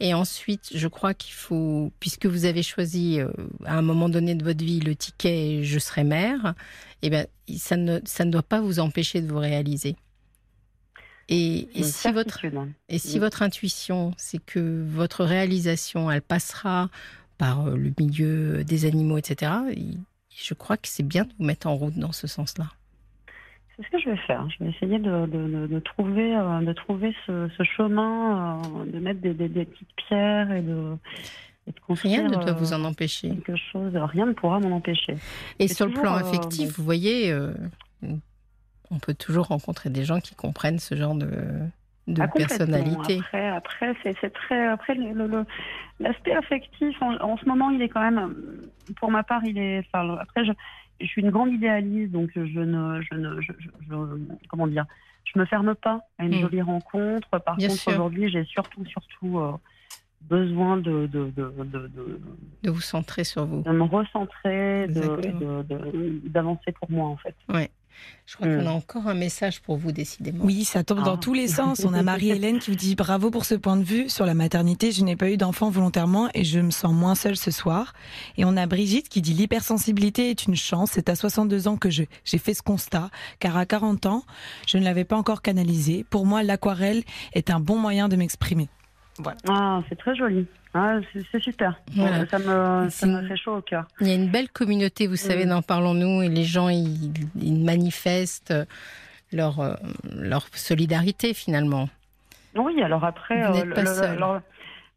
Et 0.00 0.14
ensuite, 0.14 0.70
je 0.74 0.88
crois 0.88 1.14
qu'il 1.14 1.34
faut, 1.34 1.92
puisque 2.00 2.26
vous 2.26 2.44
avez 2.44 2.62
choisi 2.62 3.20
à 3.64 3.76
un 3.76 3.82
moment 3.82 4.08
donné 4.08 4.34
de 4.34 4.44
votre 4.44 4.64
vie 4.64 4.80
le 4.80 4.94
ticket 4.94 5.62
je 5.62 5.78
serai 5.78 6.04
mère, 6.04 6.54
eh 7.02 7.10
ben, 7.10 7.26
ça 7.56 7.76
ne, 7.76 8.00
ça 8.04 8.24
ne 8.24 8.30
doit 8.30 8.42
pas 8.42 8.60
vous 8.60 8.78
empêcher 8.78 9.20
de 9.20 9.30
vous 9.30 9.38
réaliser. 9.38 9.96
Et, 11.28 11.68
si 11.82 12.12
votre 12.12 12.40
certitude. 12.40 12.72
Et 12.88 12.98
si 12.98 13.16
Mm. 13.16 13.20
votre 13.20 13.42
intuition, 13.42 14.14
c'est 14.16 14.38
que 14.38 14.84
votre 14.86 15.24
réalisation, 15.24 16.10
elle 16.10 16.22
passera 16.22 16.88
par 17.38 17.66
euh, 17.66 17.76
le 17.76 17.92
milieu 17.98 18.64
des 18.64 18.84
animaux, 18.86 19.18
etc., 19.18 19.52
je 20.38 20.54
crois 20.54 20.76
que 20.76 20.86
c'est 20.88 21.02
bien 21.02 21.24
de 21.24 21.30
vous 21.38 21.44
mettre 21.46 21.66
en 21.66 21.76
route 21.76 21.96
dans 21.98 22.12
ce 22.12 22.26
sens-là. 22.26 22.66
C'est 23.76 23.84
ce 23.86 23.90
que 23.90 23.98
je 24.00 24.10
vais 24.10 24.16
faire. 24.26 24.46
Je 24.50 24.64
vais 24.64 24.70
essayer 24.70 24.98
de, 24.98 25.26
de, 25.26 25.48
de- 25.48 25.66
de 25.66 25.78
trouver, 25.80 26.34
euh, 26.36 26.60
de 26.62 26.72
trouver 26.72 27.14
ce, 27.26 27.48
ce 27.56 27.62
chemin, 27.62 28.60
euh, 28.62 28.84
de 28.90 28.98
mettre 28.98 29.20
des, 29.20 29.34
des- 29.34 29.48
des 29.48 29.64
petites 29.64 29.88
pierres 30.08 30.50
et 30.52 30.62
de, 30.62 30.96
Rien 31.88 32.22
ne 32.28 32.34
doit 32.34 32.50
euh, 32.50 32.52
vous 32.52 32.72
en 32.74 32.84
empêcher. 32.84 33.28
quelque 33.30 33.56
chose. 33.56 33.92
Rien 33.96 34.26
ne 34.26 34.32
pourra 34.34 34.60
m'en 34.60 34.76
empêcher. 34.76 35.16
Et 35.58 35.66
sur 35.68 35.86
le 35.86 35.92
plan 35.94 36.14
affectif, 36.14 36.76
vous 36.78 36.84
voyez, 36.84 37.32
euh, 37.32 37.52
on 38.90 38.98
peut 39.00 39.14
toujours 39.14 39.46
rencontrer 39.48 39.90
des 39.90 40.04
gens 40.04 40.20
qui 40.20 40.34
comprennent 40.36 40.78
ce 40.78 40.94
genre 40.94 41.14
de, 41.16 41.28
de 42.06 42.22
Ah, 42.22 42.28
personnalité. 42.28 43.18
Après, 43.18 43.48
après 43.48 43.94
c'est 44.02 44.32
très. 44.32 44.66
Après, 44.66 44.94
l'aspect 46.00 46.34
affectif, 46.34 47.00
en, 47.02 47.14
en 47.16 47.36
ce 47.36 47.44
moment, 47.46 47.70
il 47.70 47.82
est 47.82 47.88
quand 47.88 48.00
même. 48.00 48.34
Pour 49.00 49.10
ma 49.10 49.22
part, 49.22 49.44
il 49.44 49.58
est. 49.58 49.84
Enfin, 49.92 50.16
après, 50.20 50.44
je, 50.44 50.52
je 51.00 51.06
suis 51.06 51.22
une 51.22 51.30
grande 51.30 51.52
idéaliste, 51.52 52.12
donc 52.12 52.30
je 52.34 52.40
ne. 52.60 53.00
Je 53.02 53.14
ne 53.16 53.40
je, 53.40 53.52
comment 54.48 54.66
dire 54.66 54.86
Je 55.24 55.38
me 55.38 55.44
ferme 55.46 55.74
pas 55.74 56.00
à 56.18 56.24
une 56.24 56.36
Mm. 56.38 56.40
jolie 56.42 56.62
rencontre. 56.62 57.28
Par 57.40 57.56
Bien 57.56 57.68
contre, 57.68 57.88
aujourd'hui, 57.88 58.28
j'ai 58.30 58.44
surtout, 58.44 58.84
surtout. 58.86 59.38
euh, 59.38 59.52
besoin 60.22 60.76
de, 60.78 61.06
de, 61.06 61.30
de, 61.36 61.52
de, 61.58 61.88
de- 62.64 62.70
vous 62.70 62.80
centrer 62.80 63.22
sur 63.22 63.44
vous. 63.46 63.62
de 63.62 63.70
me 63.70 63.82
recentrer, 63.84 64.88
d'avancer 66.24 66.72
pour 66.72 66.90
moi, 66.90 67.06
en 67.08 67.16
fait. 67.16 67.36
Je 68.26 68.34
crois 68.34 68.48
qu'on 68.48 68.66
a 68.66 68.70
encore 68.72 69.06
un 69.06 69.14
message 69.14 69.60
pour 69.60 69.76
vous, 69.76 69.92
décidément. 69.92 70.44
Oui, 70.44 70.64
ça 70.64 70.82
tombe 70.82 71.04
dans 71.04 71.14
Ah. 71.14 71.18
tous 71.20 71.32
les 71.32 71.46
sens. 71.46 71.84
On 71.84 71.94
a 71.94 72.02
Marie-Hélène 72.02 72.58
qui 72.58 72.70
vous 72.70 72.76
dit 72.76 72.96
bravo 72.96 73.30
pour 73.30 73.44
ce 73.44 73.54
point 73.54 73.76
de 73.76 73.84
vue 73.84 74.08
sur 74.08 74.26
la 74.26 74.34
maternité. 74.34 74.90
Je 74.90 75.04
n'ai 75.04 75.14
pas 75.14 75.30
eu 75.30 75.36
d'enfant 75.36 75.70
volontairement 75.70 76.28
et 76.34 76.42
je 76.42 76.58
me 76.58 76.72
sens 76.72 76.92
moins 76.92 77.14
seule 77.14 77.36
ce 77.36 77.52
soir. 77.52 77.92
Et 78.36 78.44
on 78.44 78.56
a 78.56 78.66
Brigitte 78.66 79.08
qui 79.08 79.22
dit 79.22 79.32
l'hypersensibilité 79.32 80.30
est 80.30 80.46
une 80.46 80.56
chance. 80.56 80.90
C'est 80.94 81.08
à 81.08 81.14
62 81.14 81.68
ans 81.68 81.76
que 81.76 81.88
j'ai 81.88 82.08
fait 82.24 82.54
ce 82.54 82.62
constat, 82.62 83.10
car 83.38 83.56
à 83.56 83.64
40 83.64 84.06
ans, 84.06 84.24
je 84.66 84.78
ne 84.78 84.82
l'avais 84.84 85.04
pas 85.04 85.16
encore 85.16 85.40
canalisé. 85.40 86.04
Pour 86.10 86.26
moi, 86.26 86.42
l'aquarelle 86.42 87.04
est 87.32 87.50
un 87.50 87.60
bon 87.60 87.78
moyen 87.78 88.08
de 88.08 88.16
m'exprimer. 88.16 88.68
Ah, 89.48 89.82
c'est 89.88 89.96
très 89.98 90.14
joli. 90.14 90.46
Ah, 90.74 90.98
c'est 91.32 91.40
super. 91.40 91.80
Voilà. 91.94 92.26
Ça, 92.26 92.38
me, 92.38 92.90
ça 92.90 93.06
me 93.06 93.26
fait 93.26 93.36
chaud 93.36 93.56
au 93.56 93.60
cœur. 93.62 93.86
Il 94.00 94.08
y 94.08 94.10
a 94.10 94.14
une 94.14 94.28
belle 94.30 94.50
communauté, 94.50 95.06
vous 95.06 95.16
savez, 95.16 95.46
Mm. 95.46 95.48
dans 95.50 95.62
Parlons-nous, 95.62 96.22
et 96.22 96.28
les 96.28 96.44
gens, 96.44 96.68
ils, 96.68 97.12
ils 97.40 97.64
manifestent 97.64 98.52
leur, 99.32 99.60
euh, 99.60 99.74
leur 100.12 100.46
solidarité, 100.54 101.32
finalement. 101.34 101.88
Oui, 102.54 102.82
alors 102.82 103.04
après, 103.04 103.40
Vous 103.50 103.58
euh, 103.58 103.64
n'êtes 103.64 103.74
pas 103.74 103.82
le, 103.82 103.86
seul. 103.86 104.18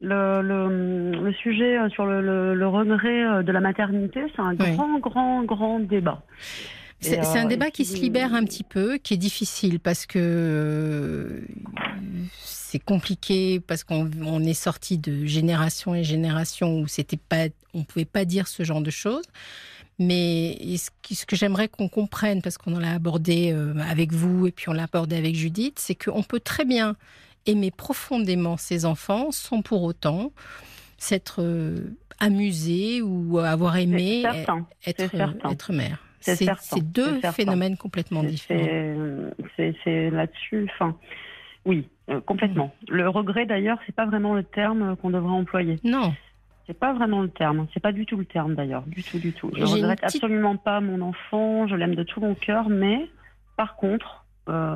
le, 0.02 0.42
le, 0.42 1.12
le 1.24 1.34
sujet 1.34 1.78
euh, 1.78 1.90
sur 1.90 2.06
le, 2.06 2.22
le, 2.22 2.56
le 2.56 2.68
regret 2.68 3.44
de 3.44 3.52
la 3.52 3.60
maternité, 3.62 4.22
c'est 4.36 4.42
un 4.42 4.56
Oui. 4.58 4.76
grand, 4.76 5.00
grand, 5.00 5.44
grand 5.44 5.80
débat. 5.80 6.22
C'est 7.02 7.18
un 7.38 7.46
débat 7.46 7.72
qui 7.72 7.86
se 7.86 7.96
libère 7.96 8.34
un 8.34 8.44
petit 8.44 8.66
peu, 8.66 8.98
qui 8.98 9.14
est 9.14 9.18
difficile 9.18 9.80
parce 9.80 10.06
que 10.06 10.20
euh, 10.20 11.42
c'est 12.70 12.78
compliqué, 12.78 13.60
parce 13.60 13.84
qu'on 13.84 14.12
on 14.24 14.44
est 14.44 14.54
sorti 14.54 15.00
de 15.00 15.26
génération 15.26 15.96
et 15.96 16.04
génération 16.04 16.82
où 16.82 16.88
c'était 16.88 17.18
pas, 17.18 17.48
on 17.74 17.84
pouvait 17.84 18.06
pas 18.06 18.26
dire 18.26 18.48
ce 18.48 18.62
genre 18.62 18.82
de 18.82 18.92
choses. 18.92 19.26
Mais 19.98 20.56
ce 20.78 20.92
que, 21.02 21.16
ce 21.16 21.26
que 21.26 21.36
j'aimerais 21.36 21.68
qu'on 21.68 21.90
comprenne, 21.90 22.44
parce 22.44 22.60
qu'on 22.60 22.76
en 22.76 22.84
a 22.84 22.92
abordé 22.92 23.52
euh, 23.52 23.74
avec 23.90 24.14
vous 24.14 24.46
et 24.46 24.52
puis 24.52 24.70
on 24.70 24.74
l'a 24.74 24.84
abordé 24.84 25.18
avec 25.18 25.34
Judith, 25.34 25.80
c'est 25.80 25.96
qu'on 25.96 26.22
peut 26.22 26.40
très 26.40 26.64
bien 26.64 26.96
aimer 27.48 27.72
profondément 27.72 28.56
ses 28.56 28.86
enfants 28.86 29.32
sans 29.32 29.64
pour 29.64 29.82
autant 29.82 30.32
s'être 31.00 31.42
euh, 31.42 31.98
amusé 32.20 33.02
ou 33.02 33.40
avoir 33.40 33.78
aimé 33.78 34.26
être, 34.86 35.10
certain. 35.10 35.50
être 35.50 35.74
mère. 35.74 36.06
C'est 36.20 36.84
deux 36.84 37.20
phénomènes 37.34 37.78
complètement 37.78 38.24
différents. 38.24 39.32
C'est 39.58 40.12
là-dessus. 40.12 40.70
Enfin, 40.76 40.96
oui, 41.66 41.88
euh, 42.10 42.20
complètement. 42.22 42.74
Le 42.88 43.08
regret, 43.10 43.46
d'ailleurs, 43.46 43.78
c'est 43.86 43.96
pas 43.96 44.06
vraiment 44.06 44.34
le 44.34 44.44
terme 44.44 44.96
qu'on 44.98 45.10
devrait 45.12 45.32
employer. 45.32 45.80
Non, 45.84 46.14
C'est 46.68 46.78
pas 46.78 46.94
vraiment 46.94 47.22
le 47.22 47.30
terme. 47.30 47.68
C'est 47.74 47.80
pas 47.80 47.92
du 47.92 48.06
tout 48.06 48.18
le 48.18 48.26
terme, 48.26 48.54
d'ailleurs. 48.56 48.84
Du 48.88 49.04
tout, 49.04 49.18
du 49.20 49.34
tout. 49.34 49.50
Je 49.56 49.64
regrette 49.66 50.02
petite- 50.02 50.16
absolument 50.24 50.56
pas 50.58 50.80
mon 50.82 51.02
enfant. 51.02 51.68
Je 51.68 51.76
l'aime 51.76 51.96
de 51.96 52.04
tout 52.04 52.20
mon 52.22 52.36
cœur, 52.36 52.70
mais 52.70 53.10
par 53.58 53.76
contre. 53.76 54.26
euh, 54.50 54.76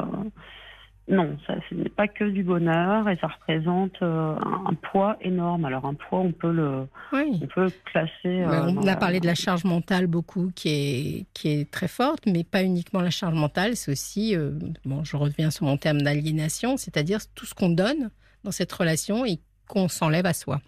non, 1.09 1.37
ça 1.45 1.55
ce 1.69 1.75
n'est 1.75 1.89
pas 1.89 2.07
que 2.07 2.23
du 2.23 2.43
bonheur 2.43 3.09
et 3.09 3.17
ça 3.17 3.27
représente 3.27 4.01
euh, 4.01 4.35
un, 4.41 4.71
un 4.71 4.73
poids 4.73 5.17
énorme. 5.19 5.65
Alors 5.65 5.85
un 5.85 5.95
poids, 5.95 6.19
on 6.19 6.31
peut 6.31 6.51
le, 6.51 6.87
oui. 7.11 7.39
on 7.41 7.47
peut 7.47 7.67
classer. 7.85 8.09
euh, 8.25 8.47
Ben, 8.47 8.77
on 8.77 8.87
a 8.87 8.95
parlé 8.95 9.19
de 9.19 9.25
la 9.25 9.35
charge 9.35 9.65
mentale 9.65 10.07
beaucoup, 10.07 10.51
qui 10.55 10.69
est, 10.69 11.25
qui 11.33 11.49
est 11.49 11.69
très 11.69 11.89
forte, 11.89 12.25
mais 12.25 12.43
pas 12.45 12.63
uniquement 12.63 13.01
la 13.01 13.09
charge 13.09 13.35
mentale, 13.35 13.75
c'est 13.75 13.91
aussi, 13.91 14.35
euh, 14.35 14.51
bon, 14.85 15.03
je 15.03 15.17
reviens 15.17 15.51
sur 15.51 15.65
mon 15.65 15.75
terme 15.77 16.01
d'aliénation, 16.01 16.77
c'est-à-dire 16.77 17.19
tout 17.35 17.45
ce 17.45 17.53
qu'on 17.53 17.69
donne 17.69 18.09
dans 18.45 18.51
cette 18.51 18.71
relation 18.71 19.25
et 19.25 19.39
qu'on 19.67 19.89
s'enlève 19.89 20.25
à 20.25 20.33
soi. 20.33 20.61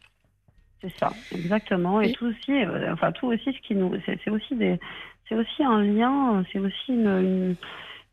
C'est 0.82 0.94
ça, 1.00 1.12
exactement. 1.34 2.02
Et 2.02 2.12
tout 2.12 2.26
aussi, 2.26 2.52
euh, 2.52 2.92
enfin 2.94 3.12
tout 3.14 3.28
aussi 3.28 3.54
ce 3.54 3.68
qui 3.68 3.74
nous, 3.76 3.94
c'est 4.06 4.30
aussi 4.30 4.56
des, 4.56 4.80
c'est 5.28 5.36
aussi 5.36 5.64
un 5.64 5.82
lien, 5.82 6.36
euh, 6.40 6.44
c'est 6.52 6.60
aussi 6.60 6.90
une- 6.92 7.56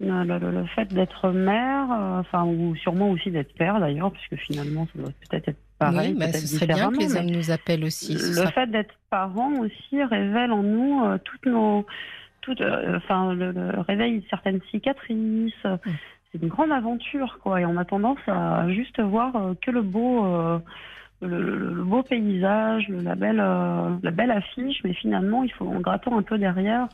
le, 0.00 0.24
le- 0.38 0.50
le 0.50 0.66
fait 0.66 0.92
d'être 0.92 1.31
mère, 1.31 1.87
euh, 1.92 2.20
enfin 2.20 2.44
ou 2.44 2.74
sûrement 2.76 3.11
aussi 3.11 3.31
d'être 3.31 3.55
père 3.55 3.78
d'ailleurs, 3.81 4.11
puisque 4.12 4.37
finalement 4.37 4.87
ça 4.92 5.02
doit 5.02 5.12
peut-être 5.31 5.48
être 5.48 5.59
pareil, 5.78 6.11
oui, 6.12 6.18
peut-être 6.18 6.37
ce 6.38 6.46
serait 6.57 6.66
bien 6.66 6.90
que 6.90 6.98
les 6.98 7.16
hommes 7.16 7.26
nous 7.31 7.50
appellent 7.50 7.85
aussi. 7.85 8.14
Le 8.14 8.18
sera- 8.20 8.50
fait 8.52 8.66
d'être 8.68 8.94
parent 9.11 9.52
aussi 9.61 10.02
révèle 10.02 10.52
en 10.52 10.62
nous 10.62 11.05
euh, 11.05 11.18
toutes 11.24 11.46
nos, 11.46 11.87
toutes, 12.40 12.61
euh, 12.61 12.96
enfin 12.96 13.33
le, 13.35 13.52
certaines 14.28 14.61
cicatrices. 14.70 15.52
Mm. 15.64 15.76
C'est 16.33 16.42
une 16.42 16.48
grande 16.48 16.72
aventure 16.72 17.38
quoi, 17.42 17.61
et 17.61 17.66
on 17.66 17.76
a 17.76 17.85
tendance 17.85 18.18
à 18.26 18.68
juste 18.70 19.00
voir 19.00 19.37
euh, 19.37 19.55
que 19.64 19.70
le 19.70 19.83
beau. 19.83 20.24
le, 21.20 21.28
le- 21.28 21.74
le 21.74 21.85
beau 21.85 22.02
paysage, 22.02 22.88
la 22.88 23.14
belle, 23.14 23.38
euh, 23.40 23.90
la 24.02 24.11
belle 24.11 24.33
affiche, 24.33 24.81
mais 24.83 24.92
finalement, 24.92 25.44
il 25.44 25.52
faut 25.52 25.68
en 25.68 25.78
grattant 25.78 26.18
un 26.18 26.22
peu 26.22 26.37
derrière. 26.37 26.88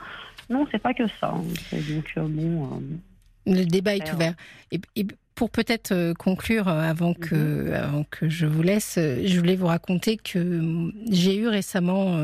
Non, 0.50 0.66
c'est 0.70 0.78
pas 0.78 0.94
que 0.94 1.06
ça. 1.20 1.34
Donc 1.72 2.12
euh, 2.16 2.26
bon, 2.28 2.64
euh, 2.64 3.54
Le 3.54 3.64
débat 3.64 3.96
est 3.96 4.12
ouvert. 4.12 4.34
Et, 4.72 4.80
et 4.96 5.06
pour 5.34 5.50
peut-être 5.50 5.92
euh, 5.92 6.14
conclure 6.14 6.68
avant 6.68 7.14
que, 7.14 7.72
avant 7.72 8.04
que 8.04 8.28
je 8.28 8.46
vous 8.46 8.62
laisse, 8.62 8.98
je 8.98 9.38
voulais 9.38 9.56
vous 9.56 9.66
raconter 9.66 10.16
que 10.16 10.38
euh, 10.38 10.92
j'ai 11.10 11.36
eu 11.36 11.48
récemment, 11.48 12.18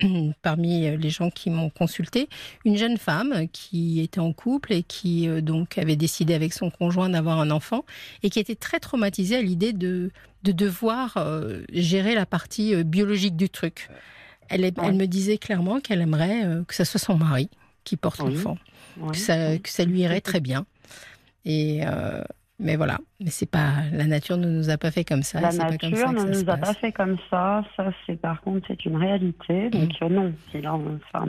parmi 0.42 0.96
les 0.96 1.10
gens 1.10 1.30
qui 1.30 1.50
m'ont 1.50 1.70
consulté, 1.70 2.28
une 2.64 2.76
jeune 2.76 2.98
femme 2.98 3.48
qui 3.52 4.00
était 4.00 4.20
en 4.20 4.32
couple 4.32 4.72
et 4.72 4.82
qui 4.82 5.28
euh, 5.28 5.40
donc 5.40 5.78
avait 5.78 5.96
décidé 5.96 6.34
avec 6.34 6.52
son 6.52 6.70
conjoint 6.70 7.08
d'avoir 7.08 7.40
un 7.40 7.50
enfant 7.50 7.84
et 8.22 8.30
qui 8.30 8.38
était 8.38 8.54
très 8.54 8.78
traumatisée 8.78 9.36
à 9.36 9.42
l'idée 9.42 9.72
de, 9.72 10.10
de 10.42 10.52
devoir 10.52 11.16
euh, 11.16 11.62
gérer 11.72 12.14
la 12.14 12.26
partie 12.26 12.74
euh, 12.74 12.82
biologique 12.82 13.36
du 13.36 13.48
truc. 13.48 13.88
Elle, 14.48 14.64
est- 14.64 14.78
Ouais. 14.78 14.86
elle 14.88 14.94
me 14.96 15.06
disait 15.06 15.38
clairement 15.38 15.80
qu'elle 15.80 16.00
aimerait 16.00 16.44
euh, 16.44 16.64
que 16.64 16.74
ce 16.74 16.84
soit 16.84 17.00
son 17.00 17.16
mari 17.16 17.48
qui 17.84 17.96
porte 17.96 18.20
Oui. 18.20 18.34
l'enfant 18.34 18.58
ouais, 19.00 19.10
que 19.12 19.16
ça, 19.16 19.58
que 19.58 19.68
ça 19.68 19.84
lui 19.84 20.00
irait 20.00 20.20
très 20.20 20.40
bien. 20.40 20.66
Et, 21.44 21.80
euh, 21.86 22.22
mais 22.58 22.74
voilà, 22.76 22.96
mais 23.20 23.28
c'est 23.30 23.50
pas 23.50 23.70
la 23.92 24.06
nature 24.06 24.38
ne 24.38 24.48
nous 24.48 24.70
a 24.70 24.78
pas 24.78 24.90
fait 24.90 25.04
comme 25.04 25.22
ça. 25.22 25.40
La 25.42 25.50
c'est 25.50 25.58
pas 25.58 25.76
comme 25.76 25.90
nature 25.90 25.98
ça 25.98 26.04
que 26.06 26.12
ne 26.14 26.18
ça 26.32 26.42
nous 26.42 26.50
a 26.50 26.56
pas 26.56 26.72
fait 26.74 26.90
comme 26.90 27.16
ça. 27.30 27.62
Ça, 27.76 27.92
c'est 28.06 28.16
par 28.18 28.40
contre, 28.40 28.66
c'est 28.66 28.84
une 28.86 28.96
réalité. 28.96 29.68
Donc 29.70 29.90
euh, 30.00 30.08
non, 30.08 30.32
là, 30.54 30.74
enfin, 30.74 31.26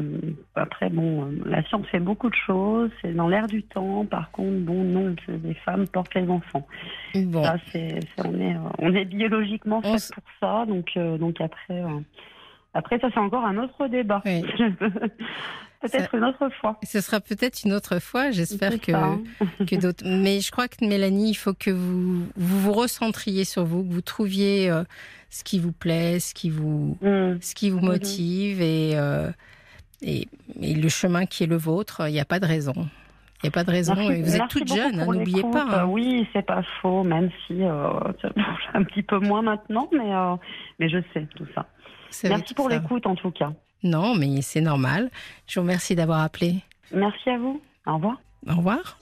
après 0.56 0.90
bon, 0.90 1.26
euh, 1.26 1.32
la 1.46 1.64
science 1.66 1.86
fait 1.92 2.00
beaucoup 2.00 2.30
de 2.30 2.36
choses. 2.48 2.90
C'est 3.02 3.14
dans 3.14 3.28
l'air 3.28 3.46
du 3.48 3.62
temps. 3.62 4.06
Par 4.06 4.32
contre, 4.32 4.58
bon, 4.62 4.84
non, 4.86 5.16
c'est- 5.26 5.38
les 5.44 5.54
femmes 5.56 5.86
portent 5.90 6.16
les 6.16 6.28
enfants. 6.30 6.66
Bon, 7.14 7.44
Ça, 7.44 7.58
c'est, 7.74 8.00
on 8.24 8.40
est, 8.40 8.56
on 8.80 8.96
est 8.96 9.06
biologiquement 9.06 9.82
fait 9.82 10.14
pour 10.14 10.24
ça. 10.40 10.66
Donc, 10.66 10.92
euh, 10.96 11.18
donc 11.18 11.42
après, 11.42 11.84
euh, 11.84 12.00
après 12.78 13.00
ça, 13.00 13.08
c'est 13.14 13.20
encore 13.20 13.44
un 13.46 13.58
autre 13.58 13.88
débat. 13.88 14.22
Oui. 14.26 14.44
Peut-être 15.80 16.16
une 16.16 16.24
autre 16.24 16.50
fois. 16.60 16.80
ce 16.84 17.02
sera 17.02 17.20
peut-être 17.20 17.62
une 17.64 17.72
autre 17.74 18.00
fois. 18.00 18.32
J'espère 18.32 18.80
que 18.82 18.92
hein. 18.92 19.20
que 19.68 19.76
d'autres. 19.76 20.04
Mais 20.08 20.40
je 20.40 20.50
crois 20.52 20.68
que 20.68 20.84
Mélanie, 20.84 21.30
il 21.30 21.36
faut 21.36 21.54
que 21.54 21.70
vous 21.70 22.24
vous, 22.36 22.60
vous 22.62 22.74
recentriez 22.74 23.46
sur 23.46 23.64
vous, 23.64 23.84
que 23.84 23.94
vous 23.94 24.02
trouviez 24.02 24.72
euh, 24.72 24.84
ce 25.30 25.44
qui 25.44 25.60
vous 25.60 25.72
plaît, 25.72 26.20
ce 26.20 26.34
qui 26.34 26.50
vous 26.50 26.98
Mm. 27.02 27.38
ce 27.42 27.54
qui 27.54 27.70
vous 27.70 27.78
Mhm. 27.80 27.86
motive 27.86 28.60
et, 28.62 28.94
euh, 28.96 29.30
et 30.02 30.28
et 30.60 30.74
le 30.74 30.90
chemin 30.90 31.28
qui 31.28 31.44
est 31.44 31.48
le 31.48 31.58
vôtre. 31.58 32.02
Il 32.08 32.14
n'y 32.14 32.20
a 32.20 32.26
pas 32.26 32.40
de 32.40 32.48
raison. 32.48 32.74
Il 32.76 33.46
n'y 33.46 33.50
a 33.50 33.52
pas 33.52 33.64
de 33.64 33.70
raison. 33.70 33.94
Merci- 33.96 34.22
vous 34.24 34.36
êtes 34.36 34.48
toute 34.50 34.68
jeune, 34.68 35.00
hein, 35.00 35.06
n'oubliez 35.06 35.44
pas. 35.44 35.62
hein. 35.62 35.84
Euh, 35.84 35.86
Oui, 35.86 36.28
c'est 36.34 36.42
pas 36.44 36.64
faux, 36.82 37.04
même 37.04 37.30
si 37.46 37.62
euh, 37.62 37.88
un 38.74 38.82
petit 38.84 39.04
peu 39.04 39.20
moins 39.20 39.44
maintenant, 39.44 39.88
mais, 39.94 40.10
mais 40.80 40.90
je 40.90 40.98
sais 41.14 41.28
tout 41.36 41.46
ça. 41.54 41.68
Merci 42.24 42.54
pour 42.54 42.70
l'écoute 42.70 43.06
en 43.06 43.16
tout 43.16 43.32
cas. 43.32 43.54
Non, 43.84 44.16
mais 44.16 44.42
c'est 44.42 44.62
normal. 44.62 45.10
Je 45.48 45.60
vous 45.60 45.64
remercie 45.64 45.96
d'avoir 45.96 46.22
appelé. 46.22 46.56
Merci 46.92 47.30
à 47.30 47.38
vous. 47.38 47.62
Au 47.86 47.96
revoir. 47.96 48.22
Au 48.48 48.56
revoir. 48.56 48.98